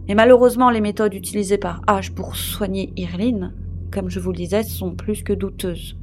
Mais 0.09 0.15
malheureusement, 0.15 0.71
les 0.71 0.81
méthodes 0.81 1.15
utilisées 1.15 1.59
par 1.59 1.81
Ash 1.87 2.11
pour 2.11 2.37
soigner 2.37 2.93
Irlin, 2.97 3.53
comme 3.91 4.11
je 4.11 4.21
vous 4.21 4.33
le 4.33 4.37
disais, 4.37 4.63
sont 4.63 4.95
plus 4.95 5.23
que 5.23 5.33
douteuses. 5.33 5.97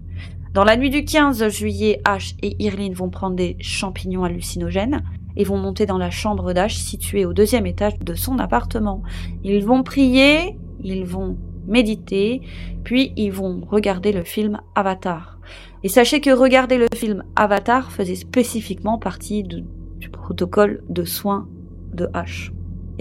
Dans 0.53 0.63
la 0.63 0.75
nuit 0.75 0.89
du 0.89 1.05
15 1.05 1.47
juillet, 1.49 2.01
Ash 2.03 2.35
et 2.41 2.61
Irlin 2.63 2.91
vont 2.93 3.09
prendre 3.09 3.35
des 3.35 3.55
champignons 3.59 4.23
hallucinogènes 4.23 5.03
et 5.37 5.43
vont 5.43 5.57
monter 5.57 5.85
dans 5.85 5.97
la 5.97 6.09
chambre 6.09 6.51
d'Ash 6.51 6.75
située 6.75 7.25
au 7.25 7.33
deuxième 7.33 7.65
étage 7.65 7.97
de 7.99 8.15
son 8.15 8.37
appartement. 8.39 9.01
Ils 9.43 9.63
vont 9.63 9.83
prier, 9.83 10.57
ils 10.83 11.05
vont 11.05 11.37
méditer, 11.67 12.41
puis 12.83 13.13
ils 13.15 13.31
vont 13.31 13.61
regarder 13.69 14.11
le 14.11 14.23
film 14.23 14.59
Avatar. 14.75 15.39
Et 15.83 15.89
sachez 15.89 16.21
que 16.21 16.31
regarder 16.31 16.77
le 16.77 16.87
film 16.93 17.23
Avatar 17.35 17.91
faisait 17.91 18.15
spécifiquement 18.15 18.97
partie 18.97 19.43
du 19.43 20.09
protocole 20.09 20.83
de 20.89 21.05
soins 21.05 21.47
de 21.93 22.07
H. 22.07 22.51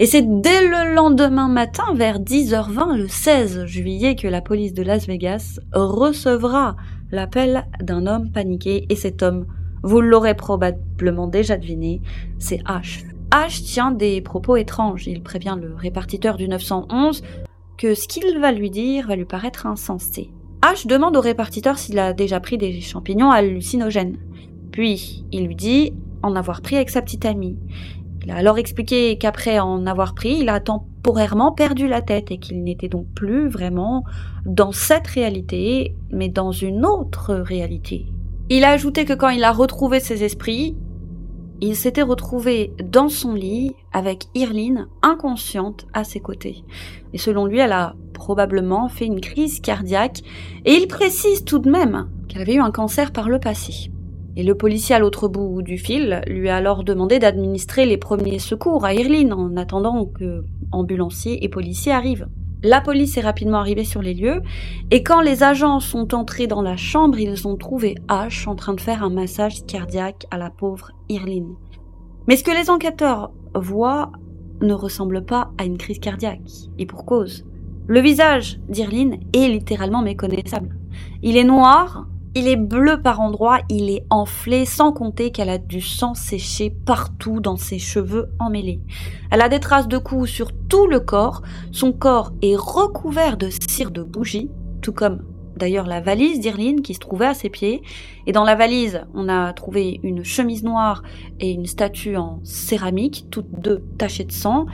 Et 0.01 0.07
c'est 0.07 0.23
dès 0.41 0.67
le 0.67 0.95
lendemain 0.95 1.47
matin, 1.47 1.83
vers 1.93 2.19
10h20, 2.19 2.97
le 2.97 3.07
16 3.07 3.65
juillet, 3.65 4.15
que 4.15 4.27
la 4.27 4.41
police 4.41 4.73
de 4.73 4.81
Las 4.81 5.05
Vegas 5.05 5.59
recevra 5.73 6.75
l'appel 7.11 7.67
d'un 7.83 8.07
homme 8.07 8.31
paniqué. 8.31 8.87
Et 8.89 8.95
cet 8.95 9.21
homme, 9.21 9.45
vous 9.83 10.01
l'aurez 10.01 10.33
probablement 10.33 11.27
déjà 11.27 11.55
deviné, 11.55 12.01
c'est 12.39 12.63
H. 12.63 13.03
H 13.29 13.63
tient 13.63 13.91
des 13.91 14.21
propos 14.21 14.55
étranges. 14.55 15.05
Il 15.05 15.21
prévient 15.21 15.55
le 15.61 15.75
répartiteur 15.75 16.35
du 16.35 16.47
911 16.47 17.21
que 17.77 17.93
ce 17.93 18.07
qu'il 18.07 18.39
va 18.39 18.51
lui 18.51 18.71
dire 18.71 19.07
va 19.07 19.15
lui 19.15 19.25
paraître 19.25 19.67
insensé. 19.67 20.31
H 20.63 20.87
demande 20.87 21.15
au 21.15 21.21
répartiteur 21.21 21.77
s'il 21.77 21.99
a 21.99 22.13
déjà 22.13 22.39
pris 22.39 22.57
des 22.57 22.81
champignons 22.81 23.29
hallucinogènes. 23.29 24.17
Puis, 24.71 25.25
il 25.31 25.45
lui 25.45 25.55
dit 25.55 25.93
en 26.23 26.35
avoir 26.35 26.61
pris 26.61 26.75
avec 26.75 26.89
sa 26.89 27.03
petite 27.03 27.25
amie. 27.25 27.57
Il 28.23 28.31
a 28.31 28.35
alors 28.35 28.57
expliqué 28.59 29.17
qu'après 29.17 29.59
en 29.59 29.85
avoir 29.87 30.13
pris, 30.13 30.37
il 30.39 30.49
a 30.49 30.59
temporairement 30.59 31.51
perdu 31.51 31.87
la 31.87 32.01
tête 32.01 32.31
et 32.31 32.37
qu'il 32.37 32.63
n'était 32.63 32.89
donc 32.89 33.07
plus 33.15 33.49
vraiment 33.49 34.03
dans 34.45 34.71
cette 34.71 35.07
réalité, 35.07 35.95
mais 36.11 36.29
dans 36.29 36.51
une 36.51 36.85
autre 36.85 37.33
réalité. 37.33 38.05
Il 38.49 38.63
a 38.63 38.69
ajouté 38.69 39.05
que 39.05 39.13
quand 39.13 39.29
il 39.29 39.43
a 39.43 39.51
retrouvé 39.51 39.99
ses 39.99 40.23
esprits, 40.23 40.75
il 41.61 41.75
s'était 41.75 42.01
retrouvé 42.01 42.73
dans 42.83 43.07
son 43.07 43.33
lit 43.33 43.75
avec 43.93 44.25
Irline 44.35 44.87
inconsciente 45.03 45.85
à 45.93 46.03
ses 46.03 46.19
côtés. 46.19 46.63
Et 47.13 47.17
selon 47.17 47.45
lui, 47.45 47.59
elle 47.59 47.71
a 47.71 47.95
probablement 48.13 48.89
fait 48.89 49.05
une 49.05 49.21
crise 49.21 49.61
cardiaque 49.61 50.21
et 50.65 50.73
il 50.73 50.87
précise 50.87 51.45
tout 51.45 51.59
de 51.59 51.69
même 51.69 52.09
qu'elle 52.27 52.41
avait 52.41 52.55
eu 52.55 52.61
un 52.61 52.71
cancer 52.71 53.11
par 53.11 53.29
le 53.29 53.39
passé. 53.39 53.91
Et 54.35 54.43
le 54.43 54.55
policier 54.55 54.95
à 54.95 54.99
l'autre 54.99 55.27
bout 55.27 55.61
du 55.61 55.77
fil 55.77 56.21
lui 56.27 56.49
a 56.49 56.55
alors 56.55 56.83
demandé 56.83 57.19
d'administrer 57.19 57.85
les 57.85 57.97
premiers 57.97 58.39
secours 58.39 58.85
à 58.85 58.93
Irline 58.93 59.33
en 59.33 59.57
attendant 59.57 60.05
que 60.05 60.45
ambulanciers 60.71 61.43
et 61.43 61.49
policiers 61.49 61.91
arrivent. 61.91 62.27
La 62.63 62.79
police 62.79 63.17
est 63.17 63.21
rapidement 63.21 63.57
arrivée 63.57 63.83
sur 63.83 64.01
les 64.01 64.13
lieux 64.13 64.41
et 64.91 65.03
quand 65.03 65.21
les 65.21 65.43
agents 65.43 65.79
sont 65.79 66.13
entrés 66.13 66.47
dans 66.47 66.61
la 66.61 66.77
chambre, 66.77 67.19
ils 67.19 67.47
ont 67.47 67.57
trouvé 67.57 67.95
H 68.07 68.47
en 68.47 68.55
train 68.55 68.73
de 68.73 68.81
faire 68.81 69.03
un 69.03 69.09
massage 69.09 69.65
cardiaque 69.65 70.27
à 70.29 70.37
la 70.37 70.49
pauvre 70.49 70.91
Irline. 71.09 71.55
Mais 72.27 72.35
ce 72.35 72.43
que 72.43 72.51
les 72.51 72.69
enquêteurs 72.69 73.31
voient 73.55 74.11
ne 74.61 74.73
ressemble 74.73 75.25
pas 75.25 75.51
à 75.57 75.65
une 75.65 75.77
crise 75.77 75.99
cardiaque, 75.99 76.69
et 76.77 76.85
pour 76.85 77.05
cause. 77.05 77.45
Le 77.87 77.99
visage 77.99 78.59
d'Irline 78.69 79.19
est 79.33 79.47
littéralement 79.47 80.03
méconnaissable. 80.03 80.77
Il 81.23 81.35
est 81.35 81.43
noir, 81.43 82.07
il 82.33 82.47
est 82.47 82.55
bleu 82.55 83.01
par 83.01 83.19
endroits, 83.19 83.59
il 83.69 83.89
est 83.89 84.05
enflé, 84.09 84.65
sans 84.65 84.93
compter 84.93 85.31
qu'elle 85.31 85.49
a 85.49 85.57
du 85.57 85.81
sang 85.81 86.13
séché 86.13 86.69
partout 86.69 87.41
dans 87.41 87.57
ses 87.57 87.77
cheveux 87.77 88.29
emmêlés. 88.39 88.79
Elle 89.31 89.41
a 89.41 89.49
des 89.49 89.59
traces 89.59 89.89
de 89.89 89.97
coups 89.97 90.29
sur 90.29 90.51
tout 90.69 90.87
le 90.87 91.01
corps, 91.01 91.41
son 91.71 91.91
corps 91.91 92.31
est 92.41 92.55
recouvert 92.55 93.35
de 93.35 93.49
cire 93.49 93.91
de 93.91 94.01
bougie, 94.01 94.49
tout 94.81 94.93
comme 94.93 95.23
d'ailleurs 95.57 95.85
la 95.85 95.99
valise 95.99 96.39
d'Irline 96.39 96.81
qui 96.81 96.93
se 96.93 96.99
trouvait 96.99 97.27
à 97.27 97.33
ses 97.33 97.49
pieds. 97.49 97.81
Et 98.25 98.31
dans 98.31 98.45
la 98.45 98.55
valise, 98.55 99.01
on 99.13 99.27
a 99.27 99.51
trouvé 99.51 99.99
une 100.01 100.23
chemise 100.23 100.63
noire 100.63 101.03
et 101.41 101.51
une 101.51 101.65
statue 101.65 102.15
en 102.15 102.39
céramique, 102.43 103.25
toutes 103.29 103.59
deux 103.59 103.83
tachées 103.97 104.23
de 104.23 104.31
sang. 104.31 104.67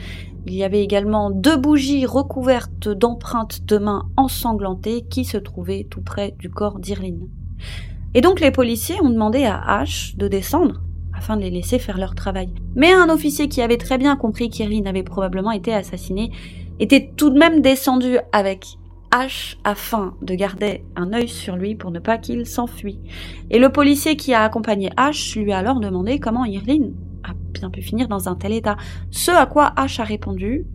Il 0.46 0.54
y 0.54 0.64
avait 0.64 0.84
également 0.84 1.32
deux 1.32 1.58
bougies 1.58 2.06
recouvertes 2.06 2.88
d'empreintes 2.88 3.66
de 3.66 3.80
mains 3.80 4.08
ensanglantées 4.16 5.06
qui 5.10 5.26
se 5.26 5.38
trouvaient 5.38 5.88
tout 5.90 6.02
près 6.02 6.36
du 6.38 6.50
corps 6.50 6.80
d'Irline. 6.80 7.28
Et 8.14 8.22
donc 8.22 8.40
les 8.40 8.52
policiers 8.52 9.02
ont 9.02 9.10
demandé 9.10 9.46
à 9.46 9.84
H 9.84 10.18
de 10.18 10.28
descendre 10.28 10.82
afin 11.16 11.36
de 11.36 11.42
les 11.42 11.50
laisser 11.50 11.80
faire 11.80 11.98
leur 11.98 12.16
travail. 12.16 12.50
Mais 12.76 12.94
un 12.94 13.10
officier 13.10 13.48
qui 13.48 13.62
avait 13.62 13.78
très 13.78 13.98
bien 13.98 14.16
compris 14.16 14.50
qu'Irline 14.50 14.88
avait 14.88 15.04
probablement 15.04 15.52
été 15.52 15.74
assassinée 15.74 16.32
était 16.80 17.12
tout 17.18 17.30
de 17.30 17.40
même 17.40 17.62
descendu 17.62 18.18
avec 18.32 18.78
H 19.12 19.56
afin 19.64 20.16
de 20.22 20.36
garder 20.36 20.84
un 20.96 21.14
œil 21.14 21.28
sur 21.28 21.56
lui 21.56 21.76
pour 21.76 21.92
ne 21.92 22.00
pas 22.00 22.18
qu'il 22.18 22.46
s'enfuit. 22.46 23.00
Et 23.50 23.58
le 23.58 23.70
policier 23.70 24.16
qui 24.16 24.34
a 24.34 24.44
accompagné 24.44 24.90
H 24.98 25.40
lui 25.40 25.52
a 25.54 25.58
alors 25.58 25.80
demandé 25.80 26.20
comment 26.20 26.46
Irline 26.46 26.94
a 27.24 27.34
bien 27.54 27.70
pu 27.70 27.82
finir 27.82 28.08
dans 28.08 28.30
un 28.30 28.36
tel 28.36 28.54
état. 28.54 28.78
Ce 29.10 29.32
à 29.32 29.46
quoi 29.46 29.74
H 29.78 30.02
a 30.02 30.04
répondu 30.04 30.66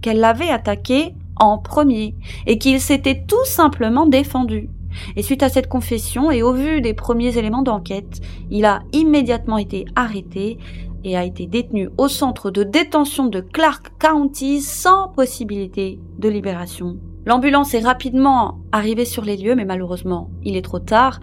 qu'elle 0.00 0.20
l'avait 0.20 0.48
attaqué 0.48 1.14
en 1.36 1.58
premier 1.58 2.14
et 2.46 2.58
qu'il 2.58 2.80
s'était 2.80 3.24
tout 3.26 3.44
simplement 3.44 4.06
défendu. 4.06 4.68
Et 5.16 5.22
suite 5.22 5.42
à 5.42 5.48
cette 5.48 5.68
confession 5.68 6.30
et 6.30 6.42
au 6.42 6.52
vu 6.52 6.80
des 6.80 6.94
premiers 6.94 7.36
éléments 7.38 7.62
d'enquête, 7.62 8.20
il 8.50 8.64
a 8.64 8.82
immédiatement 8.92 9.58
été 9.58 9.84
arrêté 9.96 10.58
et 11.04 11.16
a 11.16 11.24
été 11.24 11.46
détenu 11.46 11.88
au 11.98 12.08
centre 12.08 12.50
de 12.50 12.62
détention 12.62 13.26
de 13.26 13.40
Clark 13.40 13.92
County 13.98 14.60
sans 14.60 15.08
possibilité 15.08 15.98
de 16.18 16.28
libération. 16.28 16.98
L'ambulance 17.26 17.74
est 17.74 17.80
rapidement 17.80 18.58
arrivée 18.72 19.04
sur 19.04 19.24
les 19.24 19.36
lieux, 19.36 19.54
mais 19.54 19.64
malheureusement, 19.64 20.30
il 20.42 20.56
est 20.56 20.64
trop 20.64 20.78
tard. 20.78 21.20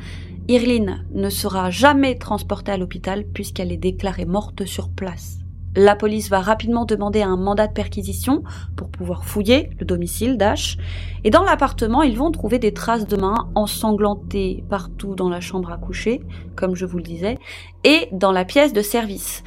Irline 0.48 1.06
ne 1.14 1.30
sera 1.30 1.70
jamais 1.72 2.18
transportée 2.18 2.72
à 2.72 2.78
l'hôpital 2.78 3.26
puisqu'elle 3.26 3.72
est 3.72 3.78
déclarée 3.78 4.26
morte 4.26 4.66
sur 4.66 4.90
place. 4.90 5.40
La 5.76 5.96
police 5.96 6.30
va 6.30 6.40
rapidement 6.40 6.86
demander 6.86 7.22
un 7.22 7.38
mandat 7.38 7.68
de 7.68 7.74
perquisition 7.74 8.44
pour 8.76 8.90
pouvoir 8.90 9.26
fouiller 9.26 9.70
le 9.80 9.86
domicile 9.86 10.38
d'Ash. 10.38 10.78
Et 11.24 11.30
dans 11.30 11.44
l'appartement, 11.44 12.02
ils 12.02 12.18
vont 12.18 12.32
trouver 12.32 12.58
des 12.58 12.74
traces 12.74 13.08
de 13.08 13.16
mains 13.16 13.50
ensanglantées 13.54 14.64
partout 14.70 15.14
dans 15.14 15.30
la 15.30 15.40
chambre 15.40 15.72
à 15.72 15.78
coucher, 15.78 16.24
comme 16.56 16.76
je 16.76 16.86
vous 16.86 16.98
le 16.98 17.04
disais, 17.04 17.38
et 17.84 18.10
dans 18.12 18.32
la 18.32 18.46
pièce 18.46 18.74
de 18.74 18.82
service. 18.82 19.44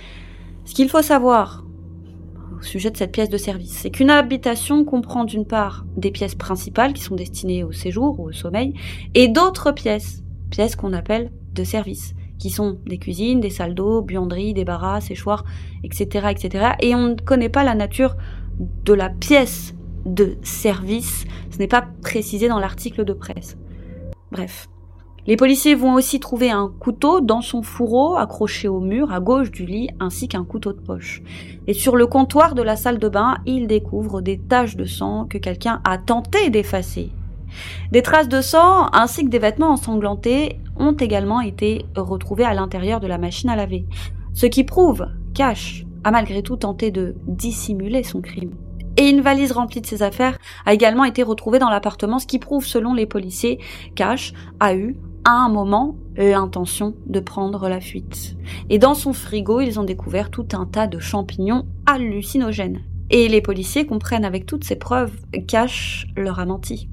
Ce 0.65 0.75
qu'il 0.75 0.89
faut 0.89 1.03
savoir 1.03 1.65
au 2.61 2.63
sujet 2.63 2.91
de 2.91 2.97
cette 2.97 3.13
pièce 3.13 3.31
de 3.31 3.39
service, 3.39 3.73
c'est 3.73 3.91
qu'une 3.91 4.11
habitation 4.11 4.85
comprend 4.85 5.25
d'une 5.25 5.47
part 5.47 5.87
des 5.97 6.11
pièces 6.11 6.35
principales 6.35 6.93
qui 6.93 7.03
sont 7.03 7.17
destinées 7.17 7.65
au 7.65 7.73
séjour 7.73 8.21
ou 8.21 8.29
au 8.29 8.33
sommeil, 8.33 8.75
et 9.15 9.29
d'autres 9.29 9.73
pièces, 9.73 10.23
pièces 10.51 10.77
qu'on 10.77 10.93
appelle 10.93 11.31
de 11.55 11.65
service 11.65 12.15
qui 12.41 12.51
sont 12.51 12.79
des 12.87 12.99
cuisines, 12.99 13.41
des 13.41 13.51
salles 13.51 13.75
d'eau, 13.75 14.03
buanderies, 14.03 14.55
des 14.55 14.65
barras, 14.65 15.01
séchoirs, 15.01 15.45
etc., 15.85 16.29
etc. 16.31 16.71
Et 16.81 16.95
on 16.97 17.11
ne 17.11 17.15
connaît 17.15 17.51
pas 17.51 17.63
la 17.63 17.75
nature 17.75 18.17
de 18.59 18.95
la 18.95 19.11
pièce 19.11 19.75
de 20.07 20.37
service. 20.43 21.27
Ce 21.51 21.59
n'est 21.59 21.69
pas 21.69 21.87
précisé 22.03 22.49
dans 22.49 22.59
l'article 22.59 23.05
de 23.05 23.13
presse. 23.13 23.57
Bref. 24.33 24.69
Les 25.27 25.37
policiers 25.37 25.75
vont 25.75 25.95
aussi 25.95 26.19
trouver 26.19 26.51
un 26.51 26.73
couteau 26.81 27.21
dans 27.21 27.43
son 27.43 27.63
fourreau 27.63 28.17
accroché 28.17 28.69
au 28.69 28.81
mur 28.81 29.13
à 29.13 29.21
gauche 29.21 29.51
du 29.51 29.67
lit 29.67 29.91
ainsi 30.01 30.29
qu'un 30.29 30.45
couteau 30.45 30.73
de 30.73 30.81
poche. 30.81 31.23
Et 31.67 31.75
sur 31.75 31.95
le 31.95 32.07
comptoir 32.07 32.55
de 32.55 32.63
la 32.63 32.75
salle 32.75 32.99
de 32.99 33.09
bain, 33.09 33.37
ils 33.45 33.67
découvrent 33.67 34.23
des 34.23 34.39
taches 34.39 34.77
de 34.77 34.87
sang 34.87 35.27
que 35.27 35.37
quelqu'un 35.37 35.83
a 35.85 35.99
tenté 35.99 36.49
d'effacer. 36.49 37.13
Des 37.93 38.03
traces 38.03 38.29
de 38.29 38.41
sang 38.41 38.89
ainsi 38.93 39.25
que 39.25 39.31
des 39.31 39.39
vêtements 39.39 39.71
ensanglantés 39.71 40.61
ont 40.77 40.93
également 40.93 41.41
été 41.41 41.85
retrouvés 41.97 42.45
à 42.45 42.55
l'intérieur 42.55 43.01
de 43.01 43.07
la 43.07 43.19
machine 43.19 43.51
à 43.51 43.57
laver, 43.57 43.87
ce 44.33 44.47
qui 44.47 44.65
prouve 44.65 45.07
qu'Ash 45.35 45.85
a 46.05 46.11
malgré 46.11 46.43
tout 46.43 46.57
tenté 46.57 46.91
de 46.91 47.15
dissimuler 47.27 48.03
son 48.03 48.21
crime. 48.21 48.53
Et 48.97 49.09
une 49.09 49.21
valise 49.21 49.53
remplie 49.53 49.81
de 49.81 49.87
ses 49.87 50.03
affaires 50.03 50.39
a 50.67 50.75
également 50.75 51.05
été 51.05 51.23
retrouvée 51.23 51.59
dans 51.59 51.71
l'appartement, 51.71 52.19
ce 52.19 52.27
qui 52.27 52.39
prouve, 52.39 52.67
selon 52.67 52.93
les 52.93 53.07
policiers, 53.07 53.59
qu'Ash 53.95 54.33
a 54.59 54.75
eu, 54.75 54.97
à 55.25 55.33
un 55.33 55.49
moment, 55.49 55.97
l'intention 56.17 56.95
de 57.07 57.21
prendre 57.21 57.69
la 57.69 57.81
fuite. 57.81 58.37
Et 58.69 58.79
dans 58.79 58.95
son 58.95 59.13
frigo, 59.13 59.61
ils 59.61 59.79
ont 59.79 59.85
découvert 59.85 60.31
tout 60.31 60.49
un 60.53 60.67
tas 60.67 60.87
de 60.87 60.99
champignons 60.99 61.67
hallucinogènes. 61.87 62.81
Et 63.11 63.29
les 63.29 63.41
policiers 63.41 63.87
comprennent 63.87 64.25
avec 64.25 64.47
toutes 64.47 64.65
ces 64.65 64.77
preuves 64.77 65.13
qu'Ash 65.47 66.07
leur 66.17 66.39
a 66.39 66.47
menti. 66.47 66.89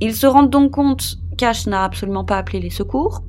Ils 0.00 0.14
se 0.14 0.26
rendent 0.26 0.50
donc 0.50 0.72
compte 0.72 1.18
qu'Ash 1.36 1.66
n'a 1.66 1.84
absolument 1.84 2.24
pas 2.24 2.38
appelé 2.38 2.58
les 2.58 2.70
secours. 2.70 3.22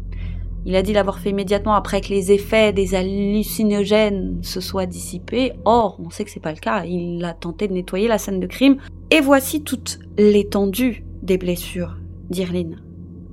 Il 0.64 0.76
a 0.76 0.84
dit 0.84 0.94
l'avoir 0.94 1.20
fait 1.20 1.32
immédiatement 1.32 1.74
après 1.74 2.02
que 2.02 2.10
les 2.10 2.32
effets 2.32 2.72
des 2.72 2.96
hallucinogènes 2.96 4.40
se 4.44 4.62
soient 4.62 4.86
dissipés. 4.86 5.54
Or, 5.66 6.00
on 6.00 6.10
sait 6.12 6.24
que 6.24 6.30
c'est 6.30 6.40
pas 6.40 6.54
le 6.54 6.60
cas. 6.60 6.86
Il 6.86 7.26
a 7.26 7.34
tenté 7.34 7.68
de 7.68 7.74
nettoyer 7.74 8.08
la 8.08 8.18
scène 8.18 8.40
de 8.40 8.48
crime. 8.48 8.78
Et 9.10 9.20
voici 9.20 9.64
toute 9.64 10.00
l'étendue 10.18 11.04
des 11.24 11.38
blessures 11.38 11.98
d'Irline. 12.30 12.80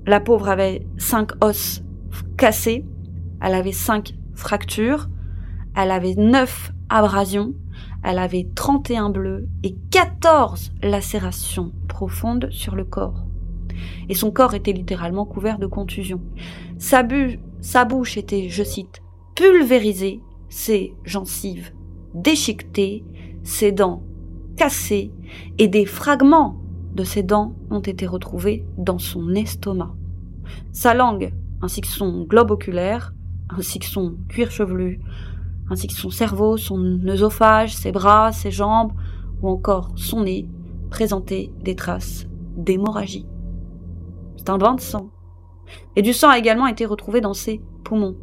La 0.06 0.20
pauvre 0.20 0.48
avait 0.48 0.86
cinq 0.96 1.32
os 1.42 1.82
cassés. 2.36 2.86
Elle 3.42 3.54
avait 3.54 3.72
cinq 3.72 4.14
fractures. 4.34 5.08
Elle 5.76 5.90
avait 5.90 6.14
neuf 6.16 6.72
abrasions. 6.88 7.52
Elle 8.02 8.18
avait 8.18 8.48
31 8.54 9.10
bleus 9.10 9.48
et 9.64 9.76
14 9.90 10.72
lacérations 10.82 11.72
profondes 11.88 12.48
sur 12.50 12.74
le 12.74 12.84
corps 12.84 13.27
et 14.08 14.14
son 14.14 14.30
corps 14.30 14.54
était 14.54 14.72
littéralement 14.72 15.24
couvert 15.24 15.58
de 15.58 15.66
contusions. 15.66 16.20
Sa, 16.78 17.02
bouche 17.02 18.16
était, 18.16 18.48
je 18.48 18.62
cite, 18.62 19.02
pulvérisée, 19.34 20.20
ses 20.48 20.94
gencives 21.04 21.72
déchiquetées, 22.14 23.04
ses 23.42 23.72
dents 23.72 24.02
cassées, 24.56 25.12
et 25.58 25.68
des 25.68 25.86
fragments 25.86 26.56
de 26.94 27.04
ses 27.04 27.22
dents 27.22 27.54
ont 27.70 27.80
été 27.80 28.06
retrouvés 28.06 28.64
dans 28.76 28.98
son 28.98 29.34
estomac. 29.34 29.94
Sa 30.72 30.94
langue, 30.94 31.32
ainsi 31.62 31.80
que 31.80 31.86
son 31.86 32.24
globe 32.24 32.50
oculaire, 32.50 33.14
ainsi 33.50 33.78
que 33.78 33.86
son 33.86 34.16
cuir 34.28 34.50
chevelu, 34.50 35.00
ainsi 35.70 35.86
que 35.86 35.92
son 35.92 36.10
cerveau, 36.10 36.56
son 36.56 37.00
œsophage, 37.06 37.76
ses 37.76 37.92
bras, 37.92 38.32
ses 38.32 38.50
jambes, 38.50 38.92
ou 39.42 39.48
encore 39.48 39.92
son 39.96 40.22
nez, 40.24 40.48
présentaient 40.90 41.50
des 41.62 41.74
traces 41.74 42.26
d'hémorragie. 42.56 43.26
C'est 44.38 44.48
un 44.50 44.58
bain 44.58 44.74
de 44.74 44.80
sang. 44.80 45.10
Et 45.96 46.02
du 46.02 46.14
sang 46.14 46.30
a 46.30 46.38
également 46.38 46.66
été 46.66 46.86
retrouvé 46.86 47.20
dans 47.20 47.34
ses 47.34 47.60
poumons. 47.84 48.16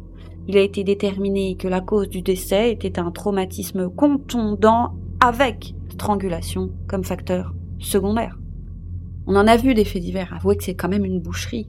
Il 0.48 0.56
a 0.56 0.62
été 0.62 0.82
déterminé 0.82 1.56
que 1.56 1.68
la 1.68 1.80
cause 1.80 2.08
du 2.08 2.22
décès 2.22 2.72
était 2.72 2.98
un 2.98 3.10
traumatisme 3.10 3.90
contondant 3.90 4.94
avec 5.20 5.74
strangulation 5.90 6.70
comme 6.88 7.04
facteur 7.04 7.54
secondaire. 7.78 8.38
On 9.26 9.36
en 9.36 9.46
a 9.46 9.56
vu 9.56 9.74
des 9.74 9.84
faits 9.84 10.02
divers, 10.02 10.32
avouez 10.34 10.56
que 10.56 10.64
c'est 10.64 10.74
quand 10.74 10.88
même 10.88 11.04
une 11.04 11.20
boucherie. 11.20 11.68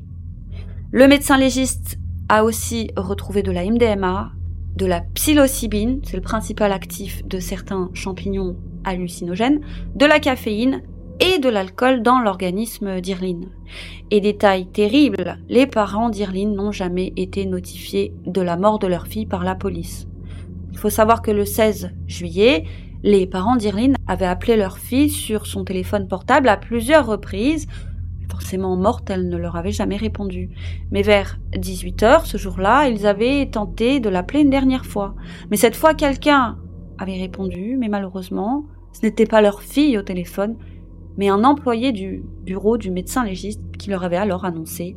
Le 0.92 1.08
médecin 1.08 1.38
légiste 1.38 1.98
a 2.30 2.44
aussi 2.44 2.92
retrouvé 2.96 3.42
de 3.42 3.52
la 3.52 3.66
MDMA, 3.66 4.32
de 4.76 4.86
la 4.86 5.02
psilocybine, 5.02 6.02
c'est 6.04 6.18
le 6.18 6.22
principal 6.22 6.72
actif 6.72 7.26
de 7.26 7.40
certains 7.40 7.90
champignons 7.94 8.56
hallucinogènes, 8.84 9.62
de 9.96 10.06
la 10.06 10.20
caféine 10.20 10.84
et 11.20 11.40
de 11.40 11.50
l'alcool 11.50 12.02
dans 12.02 12.20
l'organisme 12.20 13.02
d'Irline. 13.02 13.50
Et 14.12 14.22
détail 14.22 14.68
terrible, 14.68 15.40
les 15.50 15.68
parents 15.68 16.10
d'Irline 16.10 16.56
n'ont 16.56 16.72
jamais 16.72 17.14
été 17.16 17.46
notifiés 17.46 18.14
de 18.26 18.42
la 18.42 18.58
mort 18.58 18.80
de 18.80 18.88
leur 18.88 19.08
fille 19.08 19.26
par 19.26 19.44
la 19.44 19.56
police. 19.56 20.08
Il 20.72 20.78
faut 20.78 20.90
savoir 20.90 21.22
que 21.22 21.32
le 21.32 21.46
16 21.46 21.92
juillet, 22.08 22.66
les 23.04 23.28
parents 23.28 23.56
d'Irline 23.56 23.96
avaient 24.08 24.26
appelé 24.26 24.56
leur 24.56 24.78
fille 24.78 25.10
sur 25.10 25.46
son 25.46 25.64
téléphone 25.64 26.08
portable 26.08 26.50
à 26.50 26.58
plusieurs 26.58 27.06
reprises. 27.06 27.68
Forcément 28.30 28.76
morte, 28.76 29.10
elle 29.10 29.30
ne 29.30 29.38
leur 29.38 29.56
avait 29.56 29.72
jamais 29.72 29.98
répondu. 29.98 30.50
Mais 30.92 31.02
vers 31.02 31.40
18 31.58 32.04
heures, 32.04 32.26
ce 32.26 32.38
jour-là, 32.38 32.90
ils 32.90 33.08
avaient 33.08 33.50
tenté 33.50 34.00
de 34.00 34.10
l'appeler 34.10 34.42
une 34.42 34.50
dernière 34.50 34.86
fois. 34.86 35.16
Mais 35.50 35.58
cette 35.58 35.76
fois, 35.76 35.94
quelqu'un 35.94 36.58
avait 36.98 37.20
répondu, 37.20 37.78
mais 37.80 37.90
malheureusement, 37.90 38.66
ce 38.94 39.06
n'était 39.06 39.26
pas 39.26 39.42
leur 39.42 39.62
fille 39.62 39.98
au 39.98 40.02
téléphone, 40.02 40.58
mais 41.18 41.30
un 41.30 41.44
employé 41.44 41.92
du 41.92 42.24
bureau 42.44 42.78
du 42.78 42.92
médecin 42.92 43.24
légiste 43.24 43.62
qui 43.78 43.90
leur 43.90 44.04
avait 44.04 44.18
alors 44.18 44.46
annoncé 44.46 44.96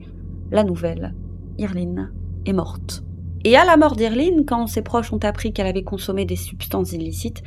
la 0.50 0.64
nouvelle. 0.64 1.14
Irline 1.58 2.12
est 2.46 2.52
morte. 2.52 3.02
Et 3.44 3.56
à 3.56 3.64
la 3.64 3.76
mort 3.76 3.96
d'Irline, 3.96 4.44
quand 4.46 4.66
ses 4.66 4.82
proches 4.82 5.12
ont 5.12 5.24
appris 5.24 5.52
qu'elle 5.52 5.66
avait 5.66 5.82
consommé 5.82 6.26
des 6.26 6.36
substances 6.36 6.92
illicites, 6.92 7.42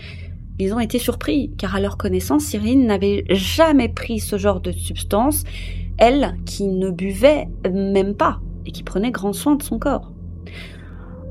ils 0.59 0.73
ont 0.73 0.79
été 0.79 0.99
surpris, 0.99 1.51
car 1.57 1.75
à 1.75 1.79
leur 1.79 1.97
connaissance, 1.97 2.53
Irline 2.53 2.85
n'avait 2.85 3.25
jamais 3.29 3.89
pris 3.89 4.19
ce 4.19 4.37
genre 4.37 4.61
de 4.61 4.71
substance, 4.71 5.43
elle 5.97 6.35
qui 6.45 6.67
ne 6.67 6.89
buvait 6.89 7.47
même 7.71 8.15
pas 8.15 8.39
et 8.65 8.71
qui 8.71 8.83
prenait 8.83 9.11
grand 9.11 9.33
soin 9.33 9.55
de 9.55 9.63
son 9.63 9.79
corps. 9.79 10.12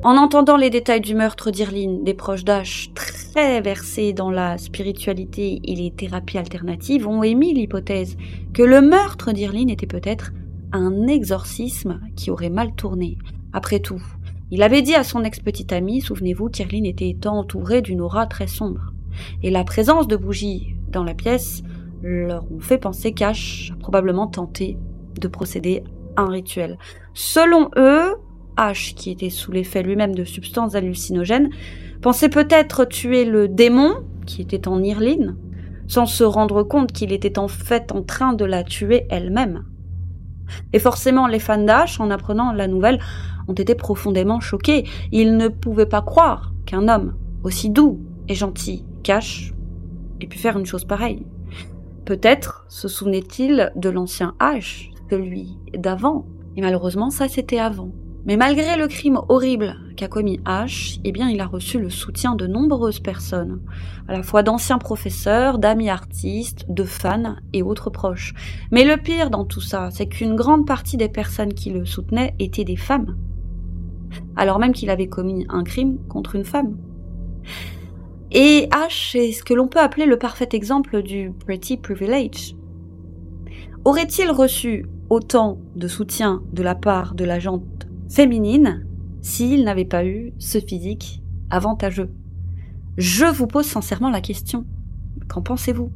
En 0.04 0.16
entendant 0.16 0.56
les 0.56 0.68
détails 0.68 1.00
du 1.00 1.14
meurtre 1.14 1.52
d'Irline, 1.52 2.02
des 2.02 2.12
proches 2.12 2.42
d'Ash 2.42 2.90
très 2.92 3.60
versés 3.60 4.12
dans 4.12 4.32
la 4.32 4.58
spiritualité 4.58 5.60
et 5.62 5.76
les 5.76 5.92
thérapies 5.92 6.38
alternatives 6.38 7.06
ont 7.06 7.22
émis 7.22 7.54
l'hypothèse 7.54 8.16
que 8.52 8.64
le 8.64 8.80
meurtre 8.80 9.30
d'Irline 9.30 9.70
était 9.70 9.86
peut-être 9.86 10.32
un 10.72 11.06
exorcisme 11.06 12.00
qui 12.16 12.32
aurait 12.32 12.50
mal 12.50 12.74
tourné. 12.74 13.16
Après 13.52 13.78
tout, 13.78 14.02
il 14.50 14.64
avait 14.64 14.82
dit 14.82 14.96
à 14.96 15.04
son 15.04 15.22
ex-petite 15.22 15.72
amie, 15.72 16.00
souvenez-vous, 16.00 16.48
qu'Irline 16.48 16.86
était 16.86 17.16
entourée 17.28 17.80
d'une 17.80 18.00
aura 18.00 18.26
très 18.26 18.48
sombre. 18.48 18.92
Et 19.44 19.50
la 19.50 19.62
présence 19.62 20.08
de 20.08 20.16
bougies 20.16 20.74
dans 20.88 21.04
la 21.04 21.14
pièce 21.14 21.62
leur 22.02 22.42
ont 22.50 22.58
fait 22.58 22.78
penser 22.78 23.12
qu'Ash 23.12 23.70
a 23.72 23.76
probablement 23.78 24.26
tenté 24.26 24.76
de 25.20 25.28
procéder 25.28 25.84
à 26.16 26.22
un 26.22 26.28
rituel. 26.28 26.76
Selon 27.14 27.70
eux, 27.76 28.16
H, 28.56 28.94
qui 28.94 29.10
était 29.10 29.30
sous 29.30 29.52
l'effet 29.52 29.82
lui-même 29.82 30.14
de 30.14 30.24
substances 30.24 30.74
hallucinogènes, 30.74 31.50
pensait 32.00 32.28
peut-être 32.28 32.84
tuer 32.84 33.24
le 33.24 33.48
démon, 33.48 33.94
qui 34.26 34.42
était 34.42 34.68
en 34.68 34.82
Irline, 34.82 35.36
sans 35.86 36.06
se 36.06 36.24
rendre 36.24 36.62
compte 36.62 36.92
qu'il 36.92 37.12
était 37.12 37.38
en 37.38 37.48
fait 37.48 37.92
en 37.92 38.02
train 38.02 38.32
de 38.32 38.44
la 38.44 38.64
tuer 38.64 39.06
elle-même. 39.10 39.64
Et 40.72 40.78
forcément, 40.78 41.26
les 41.26 41.38
fans 41.38 41.62
d'Ash, 41.62 42.00
en 42.00 42.10
apprenant 42.10 42.52
la 42.52 42.68
nouvelle, 42.68 43.00
ont 43.48 43.54
été 43.54 43.74
profondément 43.74 44.40
choqués. 44.40 44.84
Ils 45.10 45.36
ne 45.36 45.48
pouvaient 45.48 45.86
pas 45.86 46.02
croire 46.02 46.52
qu'un 46.66 46.88
homme 46.88 47.14
aussi 47.42 47.70
doux 47.70 48.00
et 48.28 48.34
gentil 48.34 48.84
qu'Ash 49.02 49.52
ait 50.20 50.26
pu 50.26 50.38
faire 50.38 50.58
une 50.58 50.66
chose 50.66 50.84
pareille. 50.84 51.26
Peut-être 52.04 52.64
se 52.68 52.88
souvenait-il 52.88 53.72
de 53.76 53.88
l'ancien 53.88 54.34
H, 54.40 54.90
celui 55.10 55.58
d'avant. 55.74 56.26
Et 56.56 56.60
malheureusement, 56.60 57.10
ça 57.10 57.28
c'était 57.28 57.58
avant. 57.58 57.90
Mais 58.24 58.36
malgré 58.36 58.76
le 58.76 58.86
crime 58.86 59.20
horrible 59.28 59.76
qu'a 59.96 60.06
commis 60.06 60.38
H, 60.44 61.00
eh 61.02 61.10
bien, 61.10 61.28
il 61.28 61.40
a 61.40 61.46
reçu 61.46 61.80
le 61.80 61.90
soutien 61.90 62.36
de 62.36 62.46
nombreuses 62.46 63.00
personnes, 63.00 63.60
à 64.06 64.12
la 64.12 64.22
fois 64.22 64.44
d'anciens 64.44 64.78
professeurs, 64.78 65.58
d'amis 65.58 65.90
artistes, 65.90 66.66
de 66.68 66.84
fans 66.84 67.34
et 67.52 67.62
autres 67.62 67.90
proches. 67.90 68.32
Mais 68.70 68.84
le 68.84 68.96
pire 68.96 69.28
dans 69.28 69.44
tout 69.44 69.60
ça, 69.60 69.90
c'est 69.90 70.06
qu'une 70.06 70.36
grande 70.36 70.66
partie 70.66 70.96
des 70.96 71.08
personnes 71.08 71.52
qui 71.52 71.70
le 71.70 71.84
soutenaient 71.84 72.34
étaient 72.38 72.64
des 72.64 72.76
femmes, 72.76 73.16
alors 74.36 74.60
même 74.60 74.72
qu'il 74.72 74.90
avait 74.90 75.08
commis 75.08 75.44
un 75.48 75.64
crime 75.64 75.98
contre 76.08 76.36
une 76.36 76.44
femme. 76.44 76.76
Et 78.30 78.68
H 78.70 79.18
est 79.18 79.32
ce 79.32 79.42
que 79.42 79.52
l'on 79.52 79.66
peut 79.66 79.80
appeler 79.80 80.06
le 80.06 80.16
parfait 80.16 80.48
exemple 80.52 81.02
du 81.02 81.32
pretty 81.44 81.76
privilege. 81.76 82.54
Aurait-il 83.84 84.30
reçu 84.30 84.86
autant 85.10 85.58
de 85.74 85.88
soutien 85.88 86.40
de 86.52 86.62
la 86.62 86.76
part 86.76 87.14
de 87.14 87.24
l'agente 87.24 87.88
féminine 88.12 88.84
s'il 89.22 89.64
n'avait 89.64 89.86
pas 89.86 90.04
eu 90.04 90.34
ce 90.38 90.58
physique 90.58 91.22
avantageux 91.50 92.10
Je 92.98 93.24
vous 93.24 93.46
pose 93.46 93.64
sincèrement 93.64 94.10
la 94.10 94.20
question. 94.20 94.66
Qu'en 95.28 95.40
pensez-vous? 95.40 95.90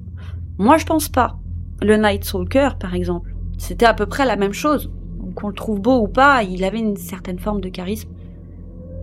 Moi, 0.56 0.78
je 0.78 0.86
pense 0.86 1.10
pas. 1.10 1.38
Le 1.82 1.96
Night 1.96 2.24
Stalker, 2.24 2.70
par 2.80 2.94
exemple, 2.94 3.34
c'était 3.58 3.84
à 3.84 3.92
peu 3.92 4.06
près 4.06 4.24
la 4.24 4.36
même 4.36 4.54
chose. 4.54 4.90
Qu'on 5.34 5.48
le 5.48 5.54
trouve 5.54 5.80
beau 5.80 6.00
ou 6.00 6.08
pas, 6.08 6.42
il 6.42 6.64
avait 6.64 6.78
une 6.78 6.96
certaine 6.96 7.38
forme 7.38 7.60
de 7.60 7.68
charisme. 7.68 8.08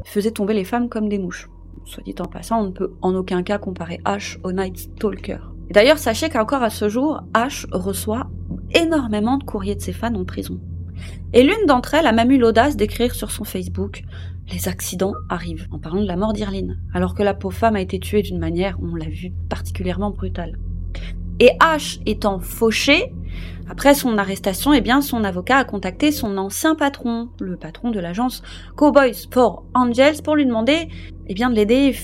Il 0.06 0.10
faisait 0.10 0.32
tomber 0.32 0.56
les 0.56 0.64
femmes 0.64 0.90
comme 0.90 1.08
des 1.08 1.20
mouches. 1.20 1.50
Soit 1.86 2.04
dit 2.04 2.16
en 2.20 2.26
passant, 2.26 2.62
on 2.62 2.68
ne 2.68 2.72
peut 2.72 2.94
en 3.04 3.14
aucun 3.14 3.44
cas 3.44 3.60
comparer 3.60 4.00
Ash 4.06 4.40
au 4.44 4.52
Night 4.52 4.78
Stalker. 4.78 5.38
D'ailleurs, 5.70 6.00
sachez 6.00 6.30
qu'encore 6.30 6.64
à 6.64 6.72
ce 6.72 6.90
jour, 6.90 7.22
Ash 7.36 7.68
reçoit 7.72 8.32
énormément 8.74 9.38
de 9.38 9.44
courriers 9.44 9.76
de 9.76 9.82
ses 9.82 9.94
fans 9.94 10.16
en 10.16 10.26
prison. 10.26 10.60
Et 11.34 11.44
l'une 11.44 11.66
d'entre 11.68 11.96
elles 11.96 12.08
a 12.08 12.12
même 12.12 12.32
eu 12.32 12.38
l'audace 12.38 12.76
d'écrire 12.76 13.16
sur 13.16 13.32
son 13.32 13.44
Facebook 13.44 14.04
Les 14.52 14.68
accidents 14.68 15.14
arrivent, 15.30 15.68
en 15.72 15.80
parlant 15.80 16.02
de 16.02 16.08
la 16.08 16.16
mort 16.16 16.34
d'Irline, 16.34 16.78
alors 16.94 17.16
que 17.16 17.24
la 17.24 17.34
pauvre 17.34 17.56
femme 17.56 17.76
a 17.76 17.82
été 17.82 18.00
tuée 18.00 18.22
d'une 18.22 18.40
manière, 18.40 18.78
on 18.82 18.96
l'a 18.96 19.10
vu, 19.10 19.32
particulièrement 19.50 20.12
brutale. 20.12 20.58
Et 21.40 21.52
H 21.60 22.00
étant 22.06 22.40
fauché, 22.40 23.12
après 23.70 23.96
son 23.96 24.18
arrestation, 24.18 24.74
eh 24.74 24.82
bien, 24.82 25.02
son 25.02 25.24
avocat 25.24 25.58
a 25.58 25.64
contacté 25.64 26.12
son 26.12 26.38
ancien 26.38 26.76
patron, 26.76 27.30
le 27.40 27.58
patron 27.58 27.92
de 27.92 28.00
l'agence 28.00 28.44
Cowboys 28.76 29.28
for 29.32 29.66
Angels, 29.74 30.22
pour 30.24 30.36
lui 30.36 30.46
demander, 30.46 30.90
eh 31.28 31.34
bien, 31.34 31.50
de 31.50 31.56
l'aider 31.56 31.96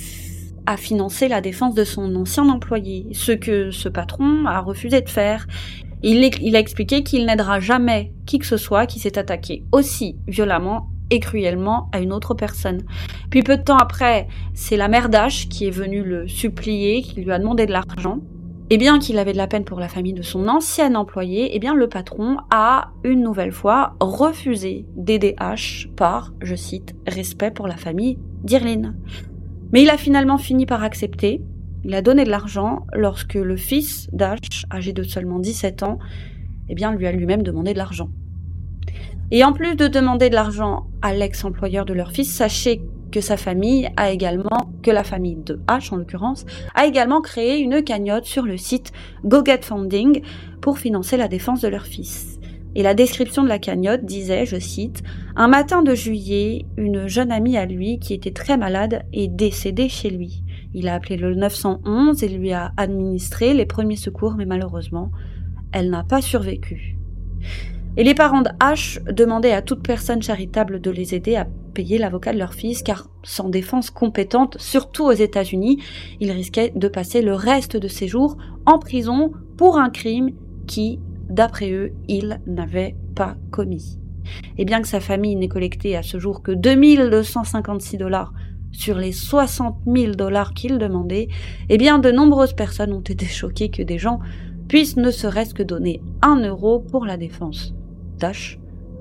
à 0.66 0.78
financer 0.78 1.28
la 1.28 1.42
défense 1.42 1.76
de 1.76 1.84
son 1.84 2.16
ancien 2.16 2.48
employé, 2.48 3.08
ce 3.14 3.32
que 3.32 3.72
ce 3.72 3.90
patron 3.90 4.46
a 4.46 4.60
refusé 4.60 5.02
de 5.02 5.10
faire. 5.10 5.48
Il, 6.02 6.56
a 6.56 6.60
expliqué 6.60 7.04
qu'il 7.04 7.26
n'aidera 7.26 7.60
jamais 7.60 8.14
qui 8.26 8.40
que 8.40 8.46
ce 8.46 8.58
soit 8.58 8.86
qui 8.86 9.00
s'est 9.00 9.18
attaqué 9.18 9.64
aussi 9.72 10.16
violemment 10.28 10.90
et 11.10 11.20
cruellement 11.20 11.90
à 11.92 12.00
une 12.00 12.14
autre 12.14 12.34
personne. 12.34 12.84
Puis 13.30 13.44
peu 13.44 13.58
de 13.58 13.64
temps 13.64 13.78
après, 13.78 14.28
c'est 14.54 14.78
la 14.78 14.88
mère 14.88 15.10
d'Ash 15.10 15.50
qui 15.50 15.68
est 15.68 15.72
venue 15.72 16.04
le 16.04 16.28
supplier, 16.28 17.02
qui 17.02 17.22
lui 17.22 17.32
a 17.32 17.40
demandé 17.40 17.66
de 17.66 17.72
l'argent. 17.72 18.20
Et 18.72 18.78
bien 18.78 19.00
qu'il 19.00 19.18
avait 19.18 19.34
de 19.34 19.38
la 19.38 19.48
peine 19.48 19.66
pour 19.66 19.80
la 19.80 19.88
famille 19.88 20.14
de 20.14 20.22
son 20.22 20.48
ancien 20.48 20.94
employé, 20.94 21.56
eh 21.56 21.60
bien 21.60 21.74
le 21.74 21.90
patron 21.90 22.38
a 22.52 22.92
une 23.04 23.24
nouvelle 23.24 23.52
fois 23.52 23.96
refusé 24.00 24.86
d'aider 24.96 25.36
H 25.40 25.90
par, 25.96 26.34
je 26.42 26.56
cite, 26.56 26.96
respect 27.08 27.50
pour 27.50 27.68
la 27.68 27.78
famille 27.78 28.20
d'Irline. 28.44 28.96
Mais 29.74 29.82
il 29.82 29.90
a 29.90 29.98
finalement 29.98 30.38
fini 30.38 30.68
par 30.68 30.84
accepter. 30.84 31.42
Il 31.90 31.96
a 31.96 32.04
donné 32.04 32.24
de 32.24 32.30
l'argent 32.30 32.86
lorsque 32.94 33.34
le 33.34 33.58
fils 33.58 34.10
d'H, 34.14 34.68
âgé 34.72 34.94
de 34.94 35.02
seulement 35.02 35.40
17 35.40 35.82
ans, 35.82 35.98
eh 36.70 36.76
bien 36.76 36.94
lui 36.94 37.08
a 37.08 37.12
lui-même 37.12 37.42
demandé 37.42 37.74
de 37.74 37.80
l'argent. 37.80 38.10
Et 39.32 39.44
en 39.44 39.54
plus 39.54 39.76
de 39.76 39.88
demander 39.88 40.30
de 40.30 40.36
l'argent 40.36 40.86
à 41.02 41.16
l'ex-employeur 41.16 41.86
de 41.86 41.94
leur 41.94 42.12
fils, 42.12 42.32
sachez 42.32 42.84
que 43.12 43.22
sa 43.22 43.38
famille 43.38 43.90
a 43.98 44.12
également, 44.12 44.70
que 44.84 44.92
la 44.92 45.04
famille 45.04 45.38
de 45.38 45.62
H 45.68 45.92
en 45.92 45.98
l'occurrence, 45.98 46.46
a 46.76 46.86
également 46.86 47.22
créé 47.22 47.58
une 47.58 47.82
cagnotte 47.82 48.26
sur 48.26 48.44
le 48.44 48.58
site 48.58 48.92
GoGet 49.26 49.64
Funding 49.64 50.22
pour 50.62 50.78
financer 50.78 51.18
la 51.18 51.28
défense 51.28 51.62
de 51.62 51.70
leur 51.70 51.88
fils. 51.88 52.40
Et 52.76 52.84
la 52.84 52.94
description 52.94 53.42
de 53.42 53.50
la 53.50 53.58
cagnotte 53.58 54.06
disait, 54.06 54.46
je 54.46 54.60
cite, 54.60 55.02
Un 55.36 55.48
matin 55.48 55.82
de 55.82 55.96
juillet, 55.96 56.68
une 56.78 57.08
jeune 57.08 57.32
amie 57.32 57.58
à 57.58 57.66
lui 57.66 57.98
qui 57.98 58.14
était 58.14 58.30
très 58.30 58.58
malade 58.58 59.06
est 59.12 59.28
décédée 59.28 59.90
chez 59.90 60.12
lui. 60.12 60.44
Il 60.74 60.88
a 60.88 60.96
appelé 60.96 61.18
le 61.18 61.36
911 61.36 62.24
et 62.24 62.30
lui 62.30 62.54
a 62.54 62.74
administré 62.78 63.54
les 63.54 63.66
premiers 63.66 63.96
secours, 63.96 64.36
mais 64.38 64.46
malheureusement, 64.46 65.12
elle 65.72 65.90
n'a 65.90 66.04
pas 66.04 66.22
survécu. 66.22 66.98
Et 67.98 68.04
les 68.04 68.14
parents 68.14 68.42
de 68.42 68.50
H 68.62 69.04
demandaient 69.12 69.52
à 69.52 69.62
toute 69.62 69.82
personne 69.82 70.22
charitable 70.22 70.80
de 70.80 70.92
les 70.92 71.16
aider 71.16 71.36
à 71.36 71.48
payer 71.74 71.98
l'avocat 71.98 72.34
de 72.34 72.38
leur 72.38 72.54
fils, 72.54 72.84
car 72.84 73.10
sans 73.24 73.50
défense 73.50 73.90
compétente, 73.90 74.58
surtout 74.60 75.06
aux 75.06 75.12
États-Unis, 75.12 75.82
il 76.20 76.32
risquait 76.32 76.72
de 76.76 76.88
passer 76.88 77.22
le 77.22 77.34
reste 77.34 77.78
de 77.78 77.88
ses 77.88 78.08
jours 78.08 78.38
en 78.66 78.80
prison 78.80 79.32
pour 79.58 79.78
un 79.78 79.90
crime 79.90 80.32
qui, 80.68 81.00
d'après 81.30 81.72
eux, 81.72 81.92
il 82.08 82.40
n'avait 82.46 82.96
pas 83.16 83.36
commis. 83.52 84.00
Et 84.58 84.66
bien 84.66 84.82
que 84.82 84.88
sa 84.88 85.00
famille 85.00 85.36
n'ait 85.36 85.48
collecté 85.48 85.96
à 85.96 86.04
ce 86.04 86.20
jour 86.20 86.44
que 86.44 86.52
2256 86.52 87.98
dollars 87.98 88.34
sur 88.72 88.98
les 88.98 89.12
60 89.12 89.78
000 89.86 90.14
dollars 90.14 90.54
qu'il 90.54 90.78
demandait, 90.78 91.28
eh 91.70 91.78
bien 91.78 92.00
de 92.00 92.12
nombreuses 92.12 92.54
personnes 92.54 92.94
ont 92.94 93.02
été 93.02 93.26
choquées 93.26 93.70
que 93.70 93.84
des 93.84 93.98
gens 93.98 94.20
puissent 94.68 94.98
ne 94.98 95.12
serait-ce 95.12 95.54
que 95.54 95.64
donner 95.64 96.02
un 96.22 96.38
euro 96.38 96.80
pour 96.80 97.06
la 97.06 97.18
défense 97.18 97.74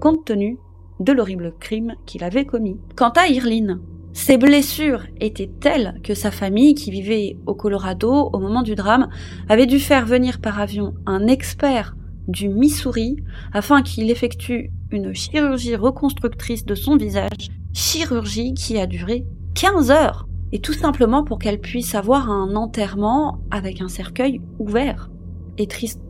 compte 0.00 0.24
tenu 0.24 0.58
de 1.00 1.12
l'horrible 1.12 1.52
crime 1.58 1.94
qu'il 2.06 2.24
avait 2.24 2.44
commis. 2.44 2.76
Quant 2.96 3.10
à 3.10 3.28
Irline, 3.28 3.80
ses 4.12 4.36
blessures 4.36 5.04
étaient 5.20 5.50
telles 5.60 6.00
que 6.02 6.14
sa 6.14 6.30
famille, 6.30 6.74
qui 6.74 6.90
vivait 6.90 7.36
au 7.46 7.54
Colorado 7.54 8.30
au 8.32 8.38
moment 8.38 8.62
du 8.62 8.74
drame, 8.74 9.08
avait 9.48 9.66
dû 9.66 9.78
faire 9.78 10.06
venir 10.06 10.40
par 10.40 10.60
avion 10.60 10.94
un 11.06 11.26
expert 11.26 11.96
du 12.26 12.48
Missouri 12.48 13.16
afin 13.52 13.82
qu'il 13.82 14.10
effectue 14.10 14.70
une 14.90 15.14
chirurgie 15.14 15.76
reconstructrice 15.76 16.64
de 16.64 16.74
son 16.74 16.96
visage, 16.96 17.50
chirurgie 17.72 18.54
qui 18.54 18.78
a 18.78 18.86
duré 18.86 19.24
15 19.60 19.90
heures, 19.90 20.28
et 20.52 20.60
tout 20.60 20.72
simplement 20.72 21.24
pour 21.24 21.40
qu'elle 21.40 21.58
puisse 21.58 21.96
avoir 21.96 22.30
un 22.30 22.54
enterrement 22.54 23.40
avec 23.50 23.80
un 23.80 23.88
cercueil 23.88 24.40
ouvert. 24.60 25.10
Et 25.56 25.66
triste 25.66 26.00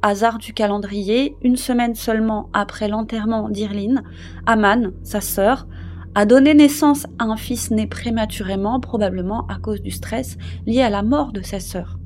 hasard 0.00 0.38
du 0.38 0.54
calendrier, 0.54 1.36
une 1.42 1.56
semaine 1.56 1.94
seulement 1.94 2.48
après 2.54 2.88
l'enterrement 2.88 3.50
d'Irline, 3.50 4.02
Aman, 4.46 4.92
sa 5.02 5.20
sœur, 5.20 5.68
a 6.14 6.24
donné 6.24 6.54
naissance 6.54 7.06
à 7.18 7.24
un 7.24 7.36
fils 7.36 7.70
né 7.70 7.86
prématurément, 7.86 8.80
probablement 8.80 9.46
à 9.48 9.58
cause 9.58 9.82
du 9.82 9.90
stress 9.90 10.38
lié 10.64 10.80
à 10.80 10.88
la 10.88 11.02
mort 11.02 11.32
de 11.32 11.42
sa 11.42 11.60
sœur. 11.60 11.98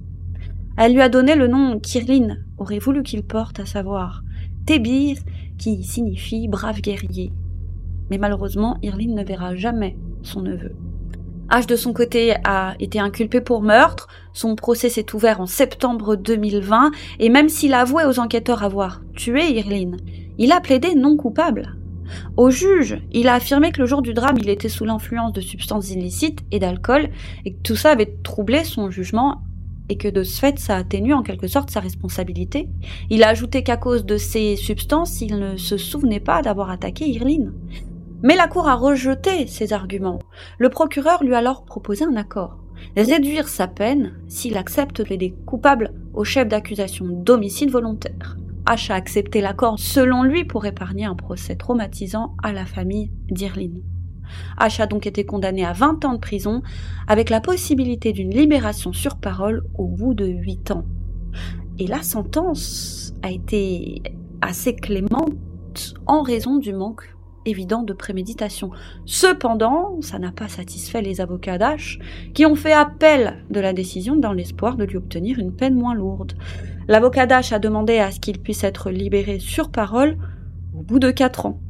Elle 0.77 0.95
lui 0.95 1.03
a 1.03 1.09
donné 1.09 1.37
le 1.37 1.47
nom 1.47 1.79
qu'Irline 1.79 2.45
aurait 2.59 2.81
voulu 2.81 3.05
qu'il 3.05 3.23
porte, 3.23 3.61
à 3.61 3.65
savoir 3.65 4.25
Tébir, 4.67 5.19
qui 5.57 5.85
signifie 5.85 6.49
brave 6.49 6.81
guerrier. 6.81 7.33
Mais 8.11 8.19
malheureusement, 8.19 8.77
Irline 8.83 9.15
ne 9.15 9.23
verra 9.23 9.55
jamais 9.55 9.97
son 10.23 10.43
neveu. 10.43 10.73
H 11.51 11.67
de 11.67 11.75
son 11.75 11.93
côté 11.93 12.37
a 12.45 12.75
été 12.79 13.01
inculpé 13.01 13.41
pour 13.41 13.61
meurtre. 13.61 14.07
Son 14.33 14.55
procès 14.55 14.89
s'est 14.89 15.15
ouvert 15.15 15.41
en 15.41 15.47
septembre 15.47 16.15
2020 16.15 16.93
et 17.19 17.29
même 17.29 17.49
s'il 17.49 17.75
a 17.75 17.81
avoué 17.81 18.05
aux 18.05 18.21
enquêteurs 18.21 18.63
avoir 18.63 19.03
tué 19.17 19.51
Irline, 19.51 19.97
il 20.39 20.53
a 20.53 20.61
plaidé 20.61 20.95
non 20.95 21.17
coupable. 21.17 21.75
Au 22.37 22.51
juge, 22.51 23.01
il 23.13 23.29
a 23.29 23.35
affirmé 23.35 23.73
que 23.73 23.81
le 23.81 23.87
jour 23.87 24.03
du 24.03 24.15
drame, 24.15 24.37
il 24.39 24.49
était 24.49 24.69
sous 24.69 24.85
l'influence 24.85 25.33
de 25.33 25.41
substances 25.41 25.91
illicites 25.91 26.41
et 26.51 26.59
d'alcool 26.59 27.09
et 27.45 27.53
que 27.53 27.63
tout 27.63 27.77
ça 27.77 27.91
avait 27.91 28.15
troublé 28.23 28.65
son 28.65 28.91
jugement 28.91 29.43
et 29.89 29.97
que 29.97 30.09
de 30.09 30.23
ce 30.23 30.39
fait, 30.39 30.59
ça 30.61 30.77
atténue 30.77 31.15
en 31.15 31.23
quelque 31.23 31.49
sorte 31.49 31.71
sa 31.71 31.81
responsabilité. 31.81 32.69
Il 33.11 33.25
a 33.25 33.29
ajouté 33.29 33.65
qu'à 33.65 33.77
cause 33.77 34.07
de 34.07 34.17
ces 34.17 34.55
substances, 34.55 35.21
il 35.21 35.37
ne 35.37 35.57
se 35.57 35.77
souvenait 35.77 36.21
pas 36.21 36.43
d'avoir 36.43 36.71
attaqué 36.71 37.09
Irline. 37.09 37.53
Mais 38.23 38.37
la 38.37 38.49
Cour 38.49 38.69
a 38.69 38.75
rejeté 38.75 39.47
ces 39.47 39.73
arguments. 39.73 40.19
Le 40.59 40.69
procureur 40.69 41.25
lui 41.25 41.35
a 41.35 41.39
alors 41.39 41.65
proposé 41.65 42.05
un 42.05 42.17
accord. 42.17 42.59
Réduire 42.97 43.49
sa 43.49 43.67
peine 43.67 44.13
s'il 44.29 44.59
accepte 44.59 45.03
plaider 45.05 45.35
coupable 45.47 45.95
au 46.13 46.25
chef 46.25 46.47
d'accusation 46.47 47.07
d'homicide 47.07 47.71
volontaire. 47.71 48.37
H 48.67 48.93
a 48.93 48.95
accepté 48.95 49.41
l'accord 49.41 49.79
selon 49.79 50.23
lui 50.23 50.45
pour 50.45 50.67
épargner 50.67 51.07
un 51.07 51.15
procès 51.15 51.57
traumatisant 51.57 52.37
à 52.43 52.53
la 52.53 52.67
famille 52.67 53.11
d'Irline. 53.31 53.83
H 54.59 54.83
a 54.83 54.87
donc 54.87 55.07
été 55.07 55.25
condamné 55.25 55.65
à 55.65 55.73
20 55.73 56.05
ans 56.05 56.15
de 56.15 56.19
prison 56.19 56.63
avec 57.09 57.31
la 57.31 57.41
possibilité 57.41 58.13
d'une 58.13 58.31
libération 58.31 58.93
sur 58.93 59.17
parole 59.17 59.65
au 59.77 59.87
bout 59.87 60.13
de 60.13 60.27
8 60.27 60.73
ans. 60.73 60.85
Et 61.79 61.87
la 61.87 62.03
sentence 62.03 63.15
a 63.23 63.31
été 63.31 64.03
assez 64.43 64.77
clémente 64.77 65.95
en 66.07 66.23
raison 66.23 66.59
du 66.59 66.75
manque 66.75 67.15
évident 67.47 67.83
de 67.83 67.93
préméditation. 67.93 68.71
Cependant, 69.07 70.01
ça 70.01 70.19
n'a 70.19 70.33
pas 70.33 70.49
satisfait 70.49 71.03
les 71.03 71.21
avocats 71.21 71.59
d'H, 71.59 71.99
qui 72.35 72.47
ont 72.47 72.55
fait 72.55 72.73
appel 72.73 73.45
de 73.51 73.61
la 73.61 73.73
décision 73.73 74.17
dans 74.17 74.33
l'espoir 74.33 74.77
de 74.77 74.85
lui 74.85 74.97
obtenir 74.97 75.39
une 75.39 75.53
peine 75.53 75.75
moins 75.75 75.95
lourde. 75.95 76.35
L'avocat 76.89 77.27
d'H 77.27 77.53
a 77.53 77.59
demandé 77.59 77.99
à 77.99 78.11
ce 78.11 78.21
qu'il 78.21 78.39
puisse 78.39 78.65
être 78.65 78.91
libéré 78.91 79.39
sur 79.39 79.71
parole 79.71 80.17
au 80.77 80.83
bout 80.83 80.99
de 80.99 81.11
quatre 81.11 81.47
ans, 81.47 81.61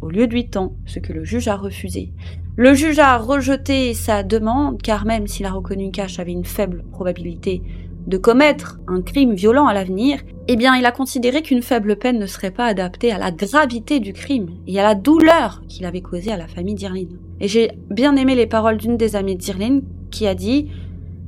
au 0.00 0.10
lieu 0.10 0.26
de 0.26 0.34
huit 0.34 0.56
ans, 0.56 0.74
ce 0.86 0.98
que 0.98 1.12
le 1.12 1.24
juge 1.24 1.48
a 1.48 1.56
refusé. 1.56 2.12
Le 2.56 2.74
juge 2.74 2.98
a 2.98 3.16
rejeté 3.16 3.94
sa 3.94 4.22
demande, 4.22 4.82
car 4.82 5.04
même 5.06 5.26
s'il 5.26 5.46
a 5.46 5.52
reconnu 5.52 5.90
qu'H 5.90 6.18
avait 6.18 6.32
une 6.32 6.44
faible 6.44 6.84
probabilité 6.90 7.62
de 8.06 8.16
commettre 8.16 8.78
un 8.88 9.02
crime 9.02 9.34
violent 9.34 9.66
à 9.66 9.74
l'avenir, 9.74 10.20
eh 10.48 10.56
bien 10.56 10.74
il 10.76 10.84
a 10.86 10.92
considéré 10.92 11.42
qu'une 11.42 11.62
faible 11.62 11.96
peine 11.96 12.18
ne 12.18 12.26
serait 12.26 12.50
pas 12.50 12.66
adaptée 12.66 13.12
à 13.12 13.18
la 13.18 13.30
gravité 13.30 14.00
du 14.00 14.12
crime 14.12 14.48
et 14.66 14.80
à 14.80 14.82
la 14.82 14.94
douleur 14.94 15.62
qu'il 15.68 15.86
avait 15.86 16.00
causée 16.00 16.32
à 16.32 16.36
la 16.36 16.48
famille 16.48 16.74
d'Irline. 16.74 17.18
Et 17.40 17.48
j'ai 17.48 17.72
bien 17.90 18.16
aimé 18.16 18.34
les 18.34 18.46
paroles 18.46 18.78
d'une 18.78 18.96
des 18.96 19.16
amies 19.16 19.36
d'Irline 19.36 19.82
qui 20.10 20.26
a 20.26 20.34
dit 20.34 20.70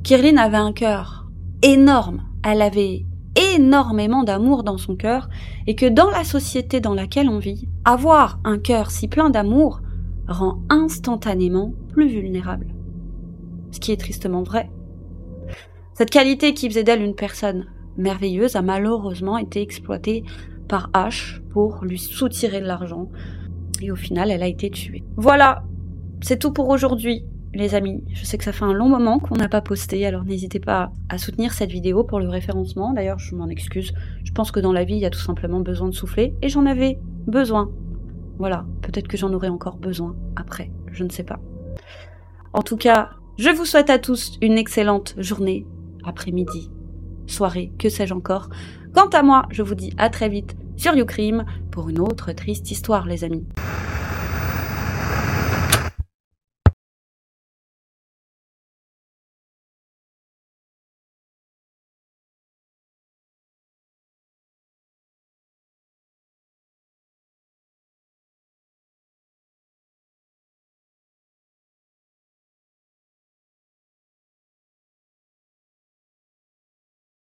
qu'Irline 0.03 0.39
avait 0.39 0.57
un 0.57 0.73
cœur 0.73 1.29
énorme, 1.63 2.23
elle 2.45 2.63
avait 2.63 3.05
énormément 3.57 4.25
d'amour 4.25 4.63
dans 4.63 4.79
son 4.79 4.97
cœur 4.97 5.29
et 5.67 5.75
que 5.75 5.87
dans 5.87 6.11
la 6.11 6.25
société 6.25 6.81
dans 6.81 6.95
laquelle 6.95 7.29
on 7.29 7.39
vit, 7.39 7.69
avoir 7.85 8.41
un 8.45 8.59
cœur 8.59 8.91
si 8.91 9.09
plein 9.09 9.31
d'amour 9.31 9.81
rend 10.29 10.59
instantanément 10.69 11.73
plus 11.93 12.09
vulnérable. 12.09 12.67
Ce 13.71 13.81
qui 13.81 13.93
est 13.93 13.97
tristement 13.97 14.43
vrai. 14.43 14.71
Cette 15.95 16.11
qualité 16.11 16.55
qui 16.55 16.69
faisait 16.69 16.85
d'elle 16.85 17.03
une 17.03 17.15
personne 17.15 17.67
merveilleuse 17.97 18.57
a 18.57 18.63
malheureusement 18.63 19.39
été 19.39 19.61
exploitée 19.61 20.25
par 20.69 20.91
H 20.93 21.41
pour 21.51 21.85
lui 21.85 21.99
soutirer 21.99 22.61
de 22.61 22.67
l'argent. 22.67 23.09
Et 23.83 23.91
au 23.91 23.97
final, 23.97 24.31
elle 24.31 24.43
a 24.43 24.49
été 24.49 24.71
tuée. 24.71 25.03
Voilà, 25.17 25.65
c'est 26.23 26.39
tout 26.39 26.53
pour 26.53 26.69
aujourd'hui, 26.69 27.25
les 27.55 27.75
amis. 27.75 28.03
Je 28.13 28.25
sais 28.25 28.39
que 28.39 28.45
ça 28.45 28.53
fait 28.53 28.65
un 28.65 28.73
long 28.73 28.89
moment 28.89 29.19
qu'on 29.19 29.35
n'a 29.35 29.49
pas 29.49 29.61
posté, 29.61 30.07
alors 30.07 30.25
n'hésitez 30.25 30.61
pas 30.61 30.93
à 31.09 31.19
soutenir 31.19 31.53
cette 31.53 31.71
vidéo 31.71 32.05
pour 32.05 32.21
le 32.21 32.29
référencement. 32.29 32.93
D'ailleurs, 32.95 33.19
je 33.19 33.35
m'en 33.35 33.49
excuse. 33.49 33.93
Je 34.25 34.33
pense 34.33 34.51
que 34.51 34.61
dans 34.61 34.73
la 34.73 34.85
vie, 34.85 34.95
il 34.95 35.01
y 35.01 35.07
a 35.07 35.11
tout 35.11 35.19
simplement 35.19 35.61
besoin 35.61 35.89
de 35.89 35.95
souffler, 35.95 36.35
et 36.41 36.49
j'en 36.49 36.65
avais 36.65 36.99
besoin. 37.27 37.71
Voilà, 38.39 38.65
peut-être 38.81 39.09
que 39.09 39.17
j'en 39.17 39.33
aurai 39.35 39.49
encore 39.49 39.77
besoin 39.77 40.17
après, 40.37 40.71
je 40.91 41.05
ne 41.05 41.11
sais 41.11 41.25
pas. 41.25 41.39
En 42.55 42.63
tout 42.63 42.77
cas, 42.77 43.11
je 43.39 43.51
vous 43.51 43.65
souhaite 43.65 43.91
à 43.91 43.99
tous 43.99 44.39
une 44.41 44.59
excellente 44.59 45.15
journée, 45.19 45.67
après-midi, 46.05 46.71
soirée, 47.27 47.73
que 47.79 47.89
sais-je 47.89 48.15
encore? 48.15 48.49
Quant 48.95 49.09
à 49.09 49.23
moi, 49.23 49.47
je 49.51 49.63
vous 49.63 49.75
dis 49.75 49.93
à 49.99 50.11
très 50.11 50.29
vite 50.29 50.57
sur 50.77 50.95
YouCrime 50.95 51.45
pour 51.71 51.89
une 51.89 52.01
autre 52.01 52.33
triste 52.33 52.71
histoire, 52.71 53.07
les 53.07 53.25
amis. 53.25 53.47